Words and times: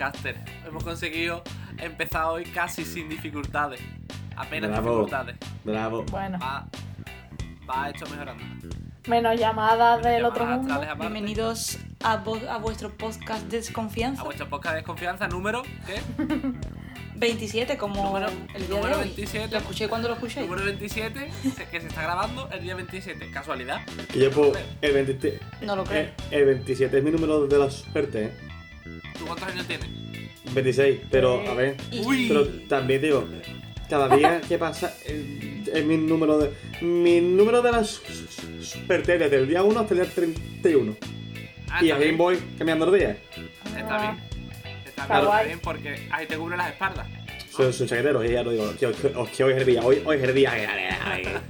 podcaster. 0.00 0.34
Hemos 0.66 0.82
conseguido 0.82 1.42
empezar 1.78 2.24
hoy 2.24 2.44
casi 2.44 2.84
sin 2.84 3.08
dificultades. 3.10 3.80
Apenas 4.34 4.70
Bravo. 4.70 4.88
dificultades. 5.02 5.36
Bravo. 5.62 6.04
Bueno, 6.10 6.38
Va, 6.40 6.66
va 7.68 7.90
esto 7.90 8.06
mejorando. 8.08 8.42
menos 9.06 9.38
llamadas 9.38 10.02
del 10.02 10.22
Llamadas 10.22 10.30
otro 10.32 10.46
mundo. 10.46 10.80
Bienvenidos 10.98 11.78
a, 12.02 12.24
vo- 12.24 12.48
a 12.48 12.56
vuestro 12.56 12.90
podcast 12.96 13.42
de 13.48 13.58
desconfianza. 13.58 14.22
A 14.22 14.24
vuestro 14.24 14.48
podcast 14.48 14.74
de 14.74 14.80
desconfianza, 14.80 15.28
número, 15.28 15.62
¿qué? 15.86 16.00
27, 17.16 17.76
como 17.76 18.02
Número- 18.02 18.28
el 18.54 18.66
día 18.66 18.76
número 18.76 18.96
de 18.96 19.02
hoy. 19.02 19.08
27. 19.16 19.52
Lo 19.52 19.58
escuché 19.58 19.88
cuando 19.88 20.08
lo 20.08 20.14
escuché. 20.14 20.40
Número 20.40 20.64
27, 20.64 21.30
se- 21.54 21.66
que 21.66 21.80
se 21.82 21.88
está 21.88 22.02
grabando 22.02 22.48
el 22.50 22.62
día 22.62 22.74
27. 22.74 23.30
¿Casualidad? 23.30 23.82
Y 24.14 24.20
yo 24.20 24.30
pues, 24.30 24.52
el, 24.80 24.94
27 24.94 25.40
No 25.60 25.76
lo 25.76 25.84
creo. 25.84 26.08
el 26.30 26.44
27 26.46 26.96
es 26.96 27.04
mi 27.04 27.10
número 27.10 27.46
de 27.46 27.58
la 27.58 27.70
suerte, 27.70 28.24
¿eh? 28.24 28.49
¿Tú 29.18 29.26
cuántos 29.26 29.48
años 29.48 29.66
tienes? 29.66 29.88
26, 30.54 31.00
pero 31.10 31.48
a 31.48 31.54
ver. 31.54 31.76
Uy. 32.04 32.26
Pero 32.28 32.46
también 32.68 33.02
digo, 33.02 33.26
cada 33.88 34.14
día 34.16 34.40
que 34.40 34.58
pasa 34.58 34.94
eh, 35.06 35.62
es 35.72 35.84
mi 35.84 35.96
número 35.96 36.38
de. 36.38 36.50
Mi 36.80 37.20
número 37.20 37.62
de 37.62 37.72
la 37.72 37.84
su- 37.84 38.02
su- 38.04 38.64
suerte 38.64 39.18
desde 39.18 39.36
el 39.36 39.48
día 39.48 39.62
1 39.62 39.80
hasta 39.80 39.94
el 39.94 40.00
día 40.00 40.10
31. 40.12 40.96
Ah, 41.70 41.78
y 41.82 41.86
está 41.86 41.96
así 41.96 42.04
bien. 42.04 42.18
voy 42.18 42.38
cambiando 42.58 42.86
los 42.86 42.94
días. 42.98 43.16
Está 43.76 43.96
Ah. 43.96 44.00
bien. 44.00 44.30
Está 44.86 45.02
Está 45.02 45.06
bien, 45.06 45.18
está 45.18 45.20
guay. 45.26 45.46
bien, 45.46 45.60
porque 45.60 46.08
ahí 46.10 46.26
te 46.26 46.36
cubre 46.36 46.56
las 46.56 46.68
espaldas. 46.72 47.06
Soy, 47.50 47.72
soy 47.72 47.86
chaquetero 47.88 48.24
y 48.24 48.30
ya 48.32 48.42
lo 48.42 48.50
digo, 48.52 48.70
que, 48.72 48.90
que- 48.92 49.12
que 49.36 49.44
hoy 49.44 49.52
es 49.52 49.58
el 49.58 49.66
día, 49.66 49.82
hoy, 49.82 50.02
hoy 50.04 50.16
es 50.16 50.22
el 50.22 50.34
día. 50.34 50.52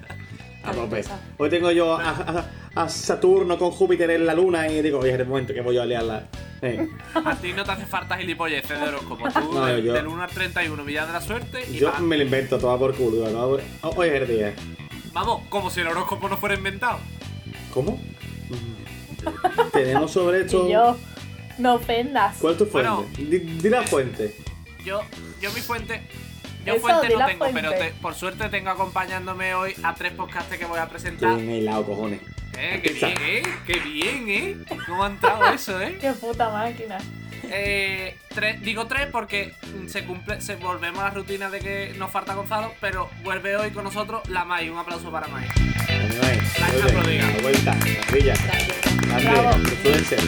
A 0.62 0.72
tope. 0.72 1.02
Hoy 1.38 1.48
tengo 1.48 1.70
yo 1.72 1.94
a, 1.96 2.10
a- 2.10 2.50
a 2.74 2.88
Saturno 2.88 3.58
con 3.58 3.70
Júpiter 3.72 4.10
en 4.10 4.26
la 4.26 4.34
luna 4.34 4.68
y 4.68 4.80
digo, 4.82 5.00
hoy 5.00 5.10
es 5.10 5.18
el 5.18 5.26
momento 5.26 5.52
que 5.52 5.60
voy 5.60 5.74
yo 5.74 5.82
a 5.82 5.86
liarla. 5.86 6.28
Eh, 6.62 6.88
A 7.24 7.34
ti 7.36 7.52
no 7.52 7.64
te 7.64 7.72
hace 7.72 7.86
falta 7.86 8.16
gilipolleces 8.18 8.78
de 8.80 8.88
horóscopo. 8.88 9.28
Tú, 9.30 9.52
No, 9.54 9.64
del, 9.66 9.82
yo- 9.84 9.92
del 9.92 10.06
1 10.06 10.22
al 10.22 10.30
31, 10.30 10.84
Villano 10.84 11.06
de 11.08 11.12
la 11.14 11.20
Suerte 11.20 11.64
y 11.70 11.78
yo 11.78 11.92
me 12.00 12.16
lo 12.16 12.22
invento 12.24 12.58
todo 12.58 12.78
por 12.78 12.94
culo. 12.94 13.28
no, 13.30 13.46
hoy 13.96 14.08
es 14.08 14.14
el 14.22 14.28
día. 14.28 14.54
Vamos, 15.12 15.42
como 15.48 15.70
si 15.70 15.80
el 15.80 15.88
horóscopo 15.88 16.28
no 16.28 16.36
fuera 16.36 16.54
inventado. 16.54 16.98
¿Cómo? 17.74 18.00
Tenemos 19.72 20.10
sobre 20.12 20.40
esto. 20.44 20.66
Y 20.68 20.72
yo, 20.72 20.96
no 21.58 21.74
ofendas. 21.74 22.36
¿Cuál 22.40 22.52
es 22.52 22.58
tu 22.58 22.66
fuente? 22.66 22.90
Bueno. 22.90 23.06
Di, 23.16 23.38
di 23.38 23.68
la 23.68 23.82
fuente. 23.82 24.36
Yo, 24.84 25.00
yo 25.40 25.50
mi 25.52 25.60
fuente. 25.60 26.02
Yo 26.64 26.74
Eso, 26.74 26.82
fuente 26.86 27.08
no 27.16 27.26
tengo, 27.26 27.38
fuente. 27.46 27.60
pero 27.60 27.72
te- 27.72 27.90
por 28.02 28.14
suerte 28.14 28.48
tengo 28.50 28.70
acompañándome 28.70 29.54
hoy 29.54 29.74
a 29.82 29.94
tres 29.94 30.12
podcasts 30.12 30.54
que 30.56 30.66
voy 30.66 30.78
a 30.78 30.88
presentar. 30.88 31.36
Bien 31.36 31.50
helado, 31.50 31.84
cojones. 31.86 32.20
Eh, 32.62 32.80
qué 32.82 32.92
bien, 32.92 33.14
eh. 33.22 33.42
Qué 33.66 33.80
bien, 33.80 34.28
eh. 34.28 34.56
¿Cómo 34.86 35.04
ha 35.04 35.06
entrado 35.06 35.46
eso, 35.46 35.80
eh? 35.80 35.96
Qué 35.98 36.12
puta 36.12 36.50
máquina. 36.50 36.98
Eh, 37.44 38.18
tres, 38.28 38.60
digo 38.62 38.86
tres 38.86 39.06
porque 39.10 39.54
se 39.86 40.04
cumple, 40.04 40.42
se 40.42 40.56
volvemos 40.56 41.00
a 41.00 41.04
la 41.04 41.10
rutina 41.10 41.48
de 41.48 41.60
que 41.60 41.94
nos 41.98 42.10
falta 42.10 42.34
Gonzalo, 42.34 42.74
pero 42.80 43.08
vuelve 43.22 43.56
hoy 43.56 43.70
con 43.70 43.84
nosotros 43.84 44.28
la 44.28 44.44
Mai. 44.44 44.68
Un 44.68 44.76
aplauso 44.78 45.10
para 45.10 45.26
Mai. 45.28 45.48
La. 45.48 46.10
La 46.60 46.68
vuelta, 47.42 47.74
la 47.74 48.10
brilla. 48.10 48.34
Bravo. 49.22 49.42
Grande, 49.42 49.70
influencer. 49.70 50.18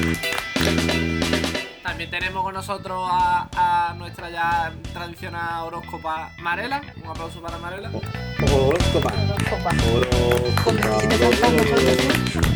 También 1.82 2.10
tenemos 2.10 2.44
con 2.44 2.54
nosotros 2.54 3.08
a, 3.10 3.90
a 3.90 3.94
nuestra 3.94 4.30
ya 4.30 4.72
tradicional 4.92 5.64
horóscopa 5.64 6.32
Marela. 6.38 6.80
Un 7.02 7.10
aplauso 7.10 7.42
para 7.42 7.58
Marela. 7.58 7.90
Horóscopa. 7.90 9.12
Horóscopa. 9.12 9.70
Con 10.62 10.76
27 10.76 11.18
campanas, 11.18 11.66
Horóscopa. 11.72 12.48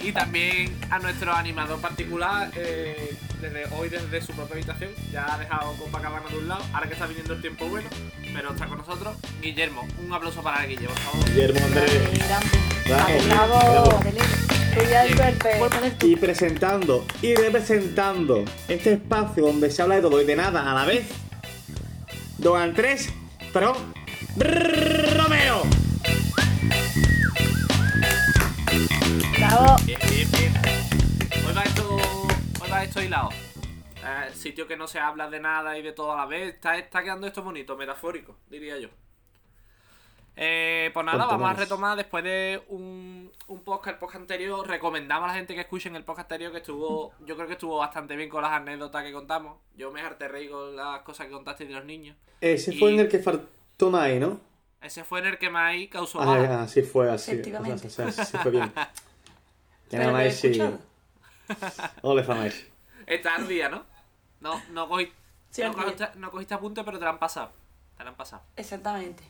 Y 0.00 0.12
también 0.12 0.76
a 0.90 0.98
nuestro 0.98 1.32
animador 1.32 1.80
particular, 1.80 2.50
eh, 2.56 3.16
desde 3.40 3.66
hoy 3.74 3.88
desde 3.88 4.20
su 4.20 4.32
propia 4.32 4.54
habitación. 4.54 4.90
Ya 5.12 5.34
ha 5.34 5.38
dejado 5.38 5.72
Copacabana 5.74 6.28
de 6.28 6.38
un 6.38 6.48
lado, 6.48 6.64
ahora 6.72 6.86
que 6.86 6.94
está 6.94 7.06
viniendo 7.06 7.34
el 7.34 7.40
tiempo 7.40 7.66
bueno, 7.66 7.88
pero 8.32 8.52
está 8.52 8.66
con 8.66 8.78
nosotros. 8.78 9.16
Guillermo, 9.40 9.86
un 10.04 10.12
aplauso 10.12 10.42
para 10.42 10.64
Guillermo, 10.64 10.94
por 10.94 11.02
favor. 11.02 11.30
Guillermo 11.30 11.60
Andrés. 11.66 12.28
Grande. 12.28 12.58
Bravo. 13.28 13.58
Bravo. 13.64 14.51
Y 16.00 16.16
presentando 16.16 17.04
y 17.20 17.34
representando 17.34 18.44
este 18.68 18.94
espacio 18.94 19.44
donde 19.44 19.70
se 19.70 19.82
habla 19.82 19.96
de 19.96 20.02
todo 20.02 20.20
y 20.20 20.24
de 20.24 20.34
nada 20.34 20.70
a 20.70 20.74
la 20.74 20.84
vez, 20.84 21.08
Don 22.38 22.60
Andrés, 22.60 23.12
pero 23.52 23.74
Romeo. 24.36 25.62
Bravo. 29.38 29.76
Bien, 29.84 30.00
bien, 30.08 30.30
bien. 30.32 30.52
Hoy 31.46 31.54
va 31.54 31.62
esto, 31.62 31.96
hoy 32.62 32.70
va 32.70 32.84
esto 32.84 33.02
hilado. 33.02 33.28
Eh, 33.30 34.30
sitio 34.34 34.66
que 34.66 34.76
no 34.76 34.88
se 34.88 34.98
habla 34.98 35.28
de 35.28 35.38
nada 35.38 35.78
y 35.78 35.82
de 35.82 35.92
todo 35.92 36.12
a 36.12 36.16
la 36.16 36.26
vez. 36.26 36.54
Está, 36.54 36.78
está 36.78 37.02
quedando 37.02 37.26
esto 37.26 37.42
bonito, 37.42 37.76
metafórico, 37.76 38.38
diría 38.48 38.78
yo. 38.78 38.88
Eh, 40.34 40.90
pues 40.94 41.04
nada, 41.04 41.26
vamos 41.26 41.50
a 41.50 41.52
retomar 41.52 41.96
después 41.96 42.24
de 42.24 42.62
un, 42.68 43.21
un 43.52 43.62
podcast, 43.62 43.94
el 43.94 43.98
podcast 43.98 44.22
anterior. 44.22 44.66
Recomendamos 44.66 45.24
a 45.24 45.28
la 45.28 45.34
gente 45.34 45.54
que 45.54 45.60
escuchen 45.60 45.94
el 45.94 46.04
podcast 46.04 46.30
anterior 46.30 46.52
que 46.52 46.58
estuvo, 46.58 47.12
yo 47.20 47.36
creo 47.36 47.46
que 47.46 47.52
estuvo 47.54 47.76
bastante 47.78 48.16
bien 48.16 48.28
con 48.28 48.42
las 48.42 48.52
anécdotas 48.52 49.04
que 49.04 49.12
contamos. 49.12 49.58
Yo 49.76 49.92
me 49.92 50.00
harté 50.00 50.28
reír 50.28 50.50
con 50.50 50.74
las 50.74 51.02
cosas 51.02 51.26
que 51.26 51.32
contaste 51.32 51.66
de 51.66 51.74
los 51.74 51.84
niños. 51.84 52.16
Ese 52.40 52.72
fue 52.72 52.92
en 52.92 53.00
el 53.00 53.08
que 53.08 53.18
faltó 53.18 53.90
Mai, 53.90 54.18
¿no? 54.18 54.40
Ese 54.80 55.04
fue 55.04 55.20
en 55.20 55.26
el 55.26 55.38
que 55.38 55.50
Mai 55.50 55.88
causó 55.88 56.18
baja. 56.18 56.60
Ah, 56.60 56.62
así 56.62 56.82
fue, 56.82 57.10
así. 57.10 57.32
Efectivamente. 57.32 57.86
O 57.86 57.90
sea, 57.90 58.06
o 58.06 58.10
sea, 58.10 58.24
sí 58.24 58.38
fue 58.38 58.50
bien. 58.50 58.72
Sí. 59.92 59.98
escuchado. 59.98 60.78
Ole, 62.00 62.24
famáis. 62.24 62.66
Está 63.06 63.34
al 63.34 63.46
día, 63.46 63.68
¿no? 63.68 63.84
No, 64.40 64.58
no 64.70 64.88
cogiste, 64.88 65.14
Sí, 65.50 65.60
no 65.60 65.74
cogiste, 65.74 66.08
no 66.16 66.30
cogiste 66.30 66.54
apunte, 66.54 66.82
pero 66.82 66.98
te 66.98 67.04
lo 67.04 67.10
han 67.10 67.18
pasado. 67.18 67.50
Te 67.98 68.02
lo 68.02 68.08
han 68.08 68.16
pasado. 68.16 68.42
Exactamente. 68.56 69.22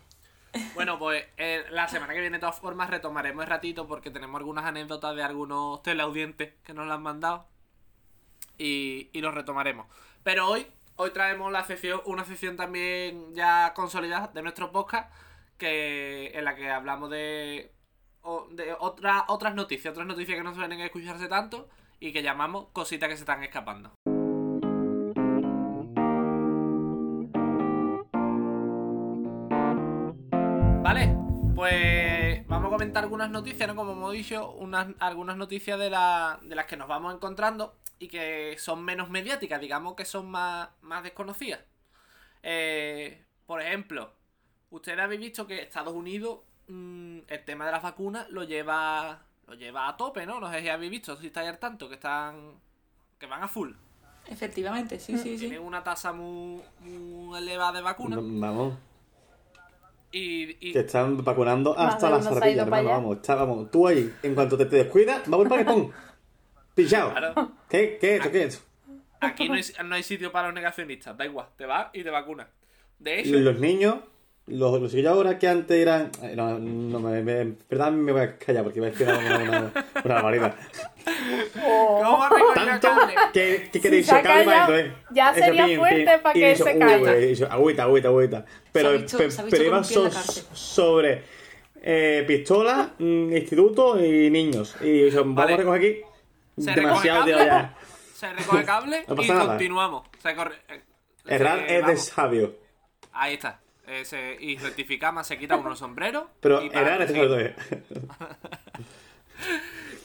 Bueno, 0.75 0.99
pues 0.99 1.25
eh, 1.37 1.65
la 1.71 1.89
semana 1.89 2.13
que 2.13 2.21
viene, 2.21 2.37
de 2.37 2.41
todas 2.41 2.59
formas, 2.61 2.91
retomaremos 2.91 3.45
el 3.45 3.51
ratito 3.51 3.87
porque 3.87 4.11
tenemos 4.11 4.39
algunas 4.39 4.65
anécdotas 4.65 5.15
de 5.17 5.23
algunos 5.23 5.83
teleaudientes 5.83 6.55
que 6.63 6.75
nos 6.75 6.87
las 6.87 6.97
han 6.97 7.03
mandado. 7.03 7.47
Y, 8.59 9.09
y 9.13 9.21
los 9.21 9.35
retomaremos. 9.35 9.87
Pero 10.23 10.49
hoy, 10.49 10.67
hoy 10.97 11.11
traemos 11.11 11.51
la 11.51 11.65
sección, 11.65 12.01
una 12.05 12.25
sección 12.25 12.57
también 12.57 13.35
ya 13.35 13.73
consolidada 13.75 14.29
de 14.29 14.43
nuestro 14.43 14.73
podcast. 14.73 15.13
Que, 15.59 16.33
en 16.35 16.45
la 16.45 16.57
que 16.57 16.69
hablamos 16.71 17.09
de, 17.11 17.73
de 18.51 18.75
otra- 18.81 19.25
otras 19.29 19.55
noticias, 19.55 19.93
otras 19.93 20.07
noticias 20.07 20.37
que 20.37 20.43
no 20.45 20.55
suelen 20.55 20.81
escucharse 20.81 21.29
tanto. 21.29 21.69
Y 22.01 22.13
que 22.13 22.23
llamamos 22.23 22.67
cositas 22.73 23.09
que 23.09 23.15
se 23.17 23.23
están 23.23 23.45
escapando. 23.45 23.95
Vale, 30.93 31.17
pues 31.55 32.47
vamos 32.49 32.67
a 32.69 32.71
comentar 32.73 33.03
algunas 33.03 33.31
noticias, 33.31 33.67
¿no? 33.67 33.75
Como 33.75 33.93
hemos 33.93 34.13
dicho, 34.13 34.51
unas, 34.53 34.89
algunas 34.99 35.39
noticias 35.39 35.79
de, 35.79 35.89
la- 35.89 36.39
de 36.43 36.55
las 36.55 36.67
que 36.67 36.77
nos 36.77 36.87
vamos 36.87 37.15
encontrando 37.15 37.77
y 37.99 38.09
que 38.09 38.57
son 38.59 38.85
menos 38.85 39.09
mediáticas, 39.09 39.59
digamos 39.59 39.95
que 39.95 40.05
son 40.05 40.31
más, 40.31 40.69
más 40.83 41.03
desconocidas. 41.03 41.61
Eh, 42.43 43.25
por 43.47 43.63
ejemplo, 43.63 44.13
ustedes 44.69 44.99
habéis 44.99 45.23
visto 45.23 45.47
que 45.47 45.63
Estados 45.63 45.95
Unidos 45.95 46.41
mm, 46.69 47.21
el 47.27 47.45
tema 47.47 47.65
de 47.65 47.73
las 47.73 47.83
vacunas 47.83 48.29
lo 48.29 48.45
lleva 48.45 49.23
lo 49.47 49.55
lleva 49.55 49.89
a 49.89 49.97
tope, 49.97 50.27
¿no? 50.27 50.41
No 50.41 50.53
sé 50.53 50.61
si 50.61 50.69
habéis 50.69 50.91
visto, 50.91 51.17
si 51.17 51.29
estáis 51.29 51.49
al 51.49 51.59
tanto, 51.59 51.89
que 51.89 51.95
están 51.95 52.61
que 53.19 53.25
van 53.25 53.43
a 53.43 53.49
full. 53.49 53.71
Efectivamente, 54.27 55.01
sí, 55.01 55.17
sí, 55.17 55.39
sí. 55.39 55.49
Tienen 55.49 55.63
una 55.63 55.83
tasa 55.83 56.13
muy, 56.13 56.63
muy 56.81 57.39
elevada 57.39 57.73
de 57.73 57.81
vacunas 57.81 58.19
Vamos, 58.23 58.75
y, 60.13 60.69
y 60.69 60.73
que 60.73 60.81
están 60.81 61.25
vacunando 61.25 61.77
hasta 61.79 62.07
de 62.07 62.13
la 62.13 62.19
uno 62.19 62.23
se 62.25 62.31
ha 62.31 62.39
sardilla, 62.39 62.63
ido 62.63 62.71
para 62.71 62.83
hermano. 62.83 63.01
Vamos, 63.01 63.17
está, 63.17 63.35
vamos. 63.35 63.71
Tú 63.71 63.89
ahí, 63.89 64.13
en 64.23 64.35
cuanto 64.35 64.57
te, 64.57 64.67
te 64.67 64.77
descuidas, 64.77 65.23
vamos 65.27 65.49
para 65.49 65.63
el 65.63 65.67
paquetón. 65.67 65.93
Pillado. 66.75 67.11
Claro. 67.11 67.53
¿Qué? 67.69 67.99
¿Qué? 68.01 68.17
¿Esto? 68.17 68.31
¿Qué? 68.31 68.45
es? 68.45 68.65
Aquí 69.21 69.49
no 69.49 69.55
hay, 69.55 69.63
no 69.85 69.95
hay 69.95 70.03
sitio 70.03 70.33
para 70.33 70.49
los 70.49 70.55
negacionistas, 70.55 71.17
da 71.17 71.25
igual, 71.25 71.47
te 71.57 71.65
vas 71.65 71.89
y 71.93 72.03
te 72.03 72.11
vacunas. 72.11 72.49
De 72.99 73.21
hecho, 73.21 73.39
Los 73.39 73.59
niños, 73.59 73.97
los, 74.53 74.81
los 74.81 74.91
chiquillos 74.91 75.13
ahora 75.13 75.39
que 75.39 75.49
antes 75.49 75.77
eran. 75.77 76.11
eh, 76.23 76.35
No, 76.37 76.59
no 76.59 77.01
me, 77.01 77.23
me- 77.23 77.55
verdad 77.69 77.93
me 77.93 78.13
voy 78.13 78.21
a 78.23 78.37
callar 78.39 78.63
porque 78.65 78.79
iba 78.79 78.89
a 78.89 78.91
decir 78.91 79.07
una, 79.09 79.19
una, 79.19 79.51
una, 79.51 79.73
barbaridad. 80.15 80.55
Oh. 81.65 82.01
¿cómo 82.05 82.55
Tanto 82.55 82.89
cable? 82.89 83.15
que, 83.33 83.69
que 83.73 83.79
Si 83.79 83.81
queréis 83.81 84.07
se 84.07 84.15
adentro, 84.15 84.79
¿eh? 84.79 84.95
ya 85.11 85.35
sería 85.35 85.65
pin, 85.67 85.79
fuerte 85.79 86.05
pin. 86.13 86.23
para 86.23 86.33
que 86.35 86.57
se 86.57 87.33
eso, 87.33 87.47
agüita, 87.51 87.83
agüita, 87.85 88.09
agüita. 88.09 88.45
Pero, 88.73 88.93
visto- 88.93 89.19
pe- 89.19 89.29
pero 89.51 89.65
iba 89.65 89.85
so- 89.85 90.11
sobre 90.53 91.23
eh, 91.83 92.25
pistolas, 92.27 92.91
mm, 92.99 93.33
instituto 93.37 94.03
y 94.05 94.31
niños. 94.31 94.77
Y 94.81 95.11
vamos 95.11 95.35
Vale. 95.35 95.55
a 95.55 95.57
recoger 95.57 95.81
aquí 95.81 96.01
Se 96.63 96.71
demasiado 96.73 97.25
recoge 97.27 97.43
de 97.43 97.49
cable, 97.49 97.63
ya. 97.63 97.75
Se 98.15 98.33
recoge 98.33 98.65
cable 98.65 99.05
No 99.09 99.23
y 99.23 99.29
nada. 99.29 99.47
continuamos. 99.47 100.09
Se 100.23 100.35
corre, 100.37 100.55
eh, 100.69 100.81
Errar 101.27 101.59
se- 101.59 101.65
es 101.65 101.71
de 101.73 101.81
vamos. 101.83 102.01
sabio. 102.05 102.55
Ahí 103.13 103.35
está. 103.35 103.59
Eh, 103.93 104.05
se- 104.05 104.37
y 104.41 104.57
rectificamos, 104.57 105.27
se 105.27 105.37
quita 105.39 105.57
uno 105.57 105.71
el 105.73 105.77
sombrero. 105.77 106.31
Pero 106.41 106.61
seguir. 107.07 107.29
sabio. 107.31 107.55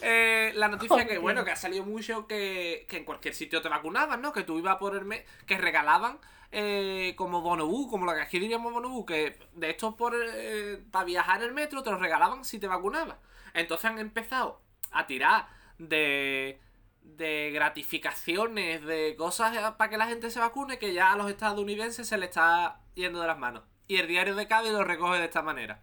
Eh, 0.00 0.52
la 0.54 0.68
noticia 0.68 1.06
que, 1.06 1.18
bueno, 1.18 1.44
que 1.44 1.50
ha 1.50 1.56
salido 1.56 1.84
mucho 1.84 2.26
que, 2.26 2.86
que 2.88 2.98
en 2.98 3.04
cualquier 3.04 3.34
sitio 3.34 3.60
te 3.62 3.68
vacunaban, 3.68 4.22
¿no? 4.22 4.32
Que 4.32 4.44
tú 4.44 4.58
ibas 4.58 4.76
por 4.76 4.94
el 4.96 5.04
mes, 5.04 5.24
que 5.46 5.58
regalaban 5.58 6.18
eh, 6.52 7.14
como 7.16 7.40
bonobú, 7.40 7.88
como 7.90 8.06
lo 8.06 8.14
que 8.14 8.20
aquí 8.20 8.38
diríamos 8.38 8.72
bonobú, 8.72 9.04
que 9.04 9.36
de 9.54 9.70
estos 9.70 9.94
por 9.94 10.14
eh, 10.16 10.80
para 10.92 11.04
viajar 11.04 11.42
en 11.42 11.48
el 11.48 11.52
metro 11.54 11.82
te 11.82 11.90
los 11.90 12.00
regalaban 12.00 12.44
si 12.44 12.58
te 12.60 12.66
vacunabas. 12.68 13.16
Entonces 13.54 13.84
han 13.86 13.98
empezado 13.98 14.60
a 14.92 15.06
tirar 15.06 15.48
de 15.78 16.60
de 17.02 17.50
gratificaciones, 17.52 18.84
de 18.84 19.16
cosas 19.16 19.72
para 19.74 19.90
que 19.90 19.96
la 19.98 20.06
gente 20.06 20.30
se 20.30 20.38
vacune, 20.40 20.78
que 20.78 20.92
ya 20.92 21.12
a 21.12 21.16
los 21.16 21.28
estadounidenses 21.30 22.06
se 22.06 22.18
le 22.18 22.26
está 22.26 22.80
yendo 22.94 23.20
de 23.20 23.26
las 23.26 23.38
manos. 23.38 23.62
Y 23.88 23.96
el 23.96 24.06
diario 24.06 24.36
de 24.36 24.46
Cádiz 24.46 24.70
lo 24.72 24.84
recoge 24.84 25.18
de 25.18 25.24
esta 25.24 25.42
manera. 25.42 25.82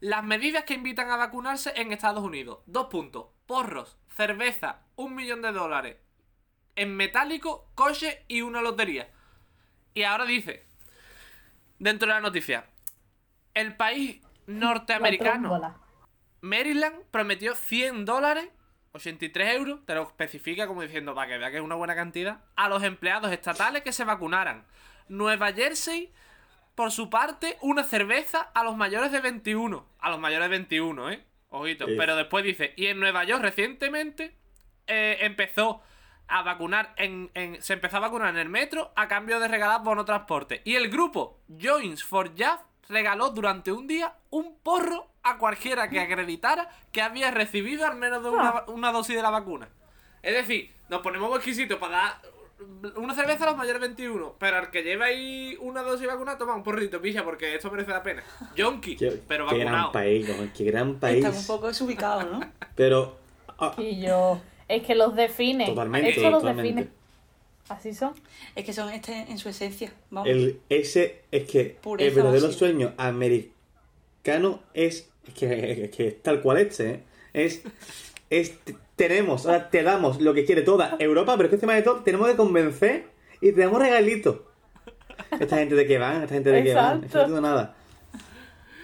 Las 0.00 0.22
medidas 0.22 0.64
que 0.64 0.74
invitan 0.74 1.10
a 1.10 1.16
vacunarse 1.16 1.72
en 1.76 1.92
Estados 1.92 2.22
Unidos. 2.22 2.58
Dos 2.66 2.88
puntos. 2.88 3.26
Porros, 3.46 3.96
cerveza, 4.08 4.82
un 4.96 5.14
millón 5.14 5.42
de 5.42 5.52
dólares. 5.52 5.96
En 6.76 6.94
metálico, 6.94 7.70
coche 7.74 8.24
y 8.28 8.42
una 8.42 8.62
lotería. 8.62 9.10
Y 9.94 10.04
ahora 10.04 10.24
dice, 10.24 10.66
dentro 11.78 12.08
de 12.08 12.14
la 12.14 12.20
noticia, 12.20 12.66
el 13.54 13.76
país 13.76 14.20
norteamericano. 14.46 15.78
Maryland 16.40 17.04
prometió 17.10 17.54
100 17.54 18.04
dólares, 18.04 18.48
83 18.92 19.54
euros, 19.54 19.86
te 19.86 19.94
lo 19.94 20.02
especifica 20.02 20.66
como 20.66 20.82
diciendo, 20.82 21.14
para 21.14 21.28
que 21.28 21.38
vea 21.38 21.50
que 21.50 21.58
es 21.58 21.62
una 21.62 21.76
buena 21.76 21.94
cantidad, 21.94 22.40
a 22.56 22.68
los 22.68 22.82
empleados 22.82 23.32
estatales 23.32 23.82
que 23.82 23.92
se 23.92 24.04
vacunaran. 24.04 24.64
Nueva 25.08 25.52
Jersey, 25.52 26.12
por 26.74 26.90
su 26.90 27.10
parte, 27.10 27.58
una 27.60 27.84
cerveza 27.84 28.50
a 28.54 28.64
los 28.64 28.76
mayores 28.76 29.12
de 29.12 29.20
21. 29.20 29.86
A 29.98 30.10
los 30.10 30.18
mayores 30.18 30.44
de 30.46 30.56
21, 30.56 31.10
¿eh? 31.10 31.24
Ojito. 31.50 31.86
Sí. 31.86 31.94
Pero 31.98 32.16
después 32.16 32.44
dice, 32.44 32.72
y 32.76 32.86
en 32.86 32.98
Nueva 33.00 33.24
York 33.24 33.42
recientemente 33.42 34.34
eh, 34.86 35.18
empezó 35.20 35.82
a 36.28 36.42
vacunar 36.42 36.94
en, 36.96 37.30
en- 37.34 37.60
se 37.62 37.74
empezó 37.74 37.98
a 37.98 38.00
vacunar 38.00 38.30
en 38.30 38.38
el 38.38 38.48
metro 38.48 38.92
a 38.96 39.06
cambio 39.08 39.38
de 39.38 39.48
regalar 39.48 39.82
bono 39.82 40.04
transporte. 40.04 40.62
Y 40.64 40.76
el 40.76 40.88
grupo 40.90 41.40
Joins 41.60 42.02
for 42.04 42.34
Jazz 42.34 42.60
regaló 42.88 43.30
durante 43.30 43.70
un 43.70 43.86
día 43.86 44.14
un 44.30 44.58
porro 44.62 45.08
a 45.22 45.36
cualquiera 45.38 45.88
que 45.90 46.00
acreditara 46.00 46.68
que 46.90 47.02
había 47.02 47.30
recibido 47.30 47.86
al 47.86 47.96
menos 47.96 48.22
de 48.22 48.30
una, 48.30 48.64
una 48.68 48.92
dosis 48.92 49.14
de 49.14 49.22
la 49.22 49.30
vacuna. 49.30 49.68
Es 50.22 50.34
decir, 50.34 50.74
nos 50.88 51.00
ponemos 51.02 51.34
exquisitos 51.36 51.78
para 51.78 51.96
dar 51.96 52.20
una 52.96 53.14
cerveza 53.14 53.44
a 53.44 53.48
los 53.48 53.56
mayores 53.56 53.80
de 53.80 53.88
21, 53.88 54.36
pero 54.38 54.56
al 54.58 54.70
que 54.70 54.82
lleva 54.82 55.06
ahí 55.06 55.56
una 55.60 55.82
dosis 55.82 56.02
de 56.02 56.06
vacuna, 56.08 56.38
toma 56.38 56.54
un 56.54 56.62
porrito, 56.62 57.00
pilla, 57.00 57.24
porque 57.24 57.54
esto 57.54 57.70
merece 57.70 57.90
la 57.90 58.02
pena. 58.02 58.22
Yonki, 58.56 58.96
pero 59.28 59.46
qué 59.48 59.58
gran 59.58 59.72
vacunado. 59.72 59.92
país, 59.92 60.26
qué 60.56 60.64
gran 60.64 60.94
país. 60.98 61.24
Están 61.24 61.38
un 61.38 61.46
poco 61.46 61.68
desubicados, 61.68 62.30
¿no? 62.30 62.40
Pero. 62.74 63.16
ah, 63.58 63.74
Y 63.78 64.00
yo. 64.00 64.40
Es 64.68 64.82
que 64.82 64.94
los 64.94 65.14
define. 65.14 65.66
Totalmente, 65.66 66.10
Esto 66.10 66.30
los 66.30 66.40
totalmente. 66.40 66.80
define. 66.82 67.02
Así 67.68 67.94
son. 67.94 68.12
Es 68.54 68.64
que 68.64 68.72
son 68.72 68.90
este 68.90 69.12
en 69.28 69.38
su 69.38 69.48
esencia. 69.48 69.92
Vamos. 70.10 70.28
el, 70.28 70.60
ese 70.68 71.22
es 71.30 71.44
que 71.44 71.76
Pureza 71.80 72.08
el 72.08 72.14
verdadero 72.14 72.46
básica. 72.46 72.58
sueño 72.58 72.92
americano 72.96 74.60
es, 74.74 75.08
es 75.26 75.34
que, 75.34 75.84
es 75.84 75.90
que 75.90 76.08
es 76.08 76.22
tal 76.22 76.40
cual 76.42 76.58
este, 76.58 76.90
¿eh? 76.90 77.00
Es, 77.34 77.62
es 78.40 78.58
tenemos, 78.96 79.46
ahora 79.46 79.68
te 79.70 79.82
damos 79.82 80.20
lo 80.20 80.32
que 80.34 80.44
quiere 80.44 80.62
toda 80.62 80.96
Europa, 80.98 81.32
pero 81.36 81.44
es 81.46 81.50
que 81.50 81.56
encima 81.56 81.74
de 81.74 81.82
todo 81.82 82.00
tenemos 82.02 82.28
que 82.28 82.36
convencer 82.36 83.06
y 83.40 83.52
te 83.52 83.60
damos 83.60 83.80
regalitos. 83.80 84.40
Esta 85.38 85.56
gente 85.58 85.74
de 85.74 85.86
qué 85.86 85.98
van, 85.98 86.22
esta 86.22 86.34
gente 86.34 86.50
de 86.50 86.62
qué 86.64 86.74
van, 86.74 87.00
no 87.00 87.04
entiendo 87.06 87.40
nada. 87.40 87.74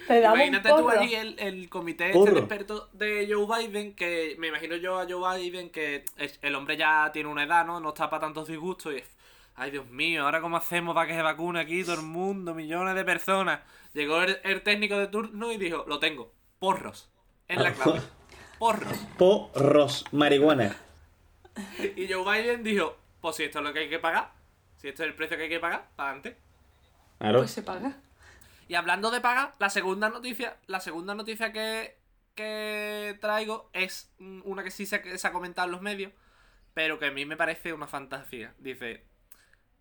Te 0.07 0.19
damos 0.21 0.37
Imagínate 0.39 0.69
tú 0.69 0.89
allí 0.89 1.15
el, 1.15 1.39
el 1.39 1.69
comité 1.69 2.07
este 2.07 2.31
de 2.31 2.39
expertos 2.39 2.89
de 2.93 3.27
Joe 3.31 3.45
Biden, 3.67 3.93
que 3.95 4.35
me 4.39 4.47
imagino 4.47 4.75
yo 4.75 4.99
a 4.99 5.05
Joe 5.07 5.37
Biden 5.39 5.69
que 5.69 6.03
es- 6.17 6.39
el 6.41 6.55
hombre 6.55 6.77
ya 6.77 7.11
tiene 7.13 7.29
una 7.29 7.43
edad, 7.43 7.65
¿no? 7.65 7.79
No 7.79 7.89
está 7.89 8.09
para 8.09 8.21
tantos 8.21 8.47
disgustos 8.47 8.93
y 8.93 8.97
es, 8.97 9.03
ay 9.55 9.69
Dios 9.71 9.87
mío, 9.89 10.23
ahora 10.25 10.41
cómo 10.41 10.57
hacemos 10.57 10.95
para 10.95 11.07
que 11.07 11.13
se 11.13 11.21
vacune 11.21 11.59
aquí 11.59 11.83
todo 11.83 11.95
el 11.95 12.01
mundo, 12.01 12.55
millones 12.55 12.95
de 12.95 13.05
personas. 13.05 13.59
Llegó 13.93 14.21
el, 14.23 14.39
el 14.43 14.63
técnico 14.63 14.97
de 14.97 15.07
turno 15.07 15.51
y 15.51 15.57
dijo, 15.57 15.85
lo 15.87 15.99
tengo, 15.99 16.31
porros, 16.57 17.09
en 17.47 17.61
la 17.63 17.73
clave, 17.73 18.01
porros. 18.59 18.97
Porros, 19.17 20.05
marihuana. 20.11 20.75
Y 21.95 22.11
Joe 22.11 22.23
Biden 22.23 22.63
dijo, 22.63 22.97
pues 23.21 23.37
si 23.37 23.43
esto 23.43 23.59
es 23.59 23.65
lo 23.65 23.73
que 23.73 23.79
hay 23.79 23.89
que 23.89 23.99
pagar, 23.99 24.31
si 24.77 24.89
este 24.89 25.03
es 25.03 25.09
el 25.09 25.15
precio 25.15 25.37
que 25.37 25.43
hay 25.43 25.49
que 25.49 25.59
pagar, 25.59 25.89
para 25.95 26.11
adelante. 26.11 26.37
Claro. 27.17 27.39
Pues 27.39 27.51
se 27.51 27.63
paga. 27.63 27.97
Y 28.67 28.75
hablando 28.75 29.09
de 29.11 29.21
paga, 29.21 29.55
la 29.59 29.69
segunda 29.69 30.09
noticia, 30.09 30.57
la 30.67 30.79
segunda 30.79 31.15
noticia 31.15 31.51
que, 31.51 31.97
que 32.35 33.17
traigo 33.19 33.69
es 33.73 34.11
mm, 34.19 34.41
una 34.45 34.63
que 34.63 34.71
sí 34.71 34.85
se, 34.85 35.17
se 35.17 35.27
ha 35.27 35.31
comentado 35.31 35.65
en 35.65 35.71
los 35.71 35.81
medios, 35.81 36.13
pero 36.73 36.99
que 36.99 37.07
a 37.07 37.11
mí 37.11 37.25
me 37.25 37.35
parece 37.35 37.73
una 37.73 37.87
fantasía. 37.87 38.53
Dice, 38.59 39.05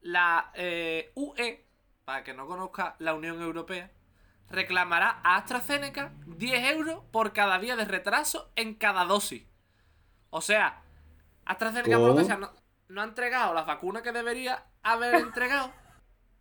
la 0.00 0.50
eh, 0.54 1.12
UE, 1.14 1.64
para 2.04 2.24
que 2.24 2.34
no 2.34 2.46
conozca 2.46 2.96
la 2.98 3.14
Unión 3.14 3.42
Europea, 3.42 3.90
reclamará 4.50 5.20
a 5.22 5.36
AstraZeneca 5.36 6.12
10 6.26 6.72
euros 6.72 7.04
por 7.10 7.32
cada 7.32 7.58
día 7.58 7.76
de 7.76 7.84
retraso 7.84 8.50
en 8.56 8.74
cada 8.74 9.04
dosis. 9.04 9.44
O 10.30 10.40
sea, 10.40 10.82
AstraZeneca 11.44 11.98
por 11.98 12.08
lo 12.08 12.16
que 12.16 12.24
sea, 12.24 12.36
no, 12.36 12.52
no 12.88 13.00
ha 13.00 13.04
entregado 13.04 13.54
las 13.54 13.66
vacunas 13.66 14.02
que 14.02 14.12
debería 14.12 14.64
haber 14.82 15.14
entregado. 15.20 15.72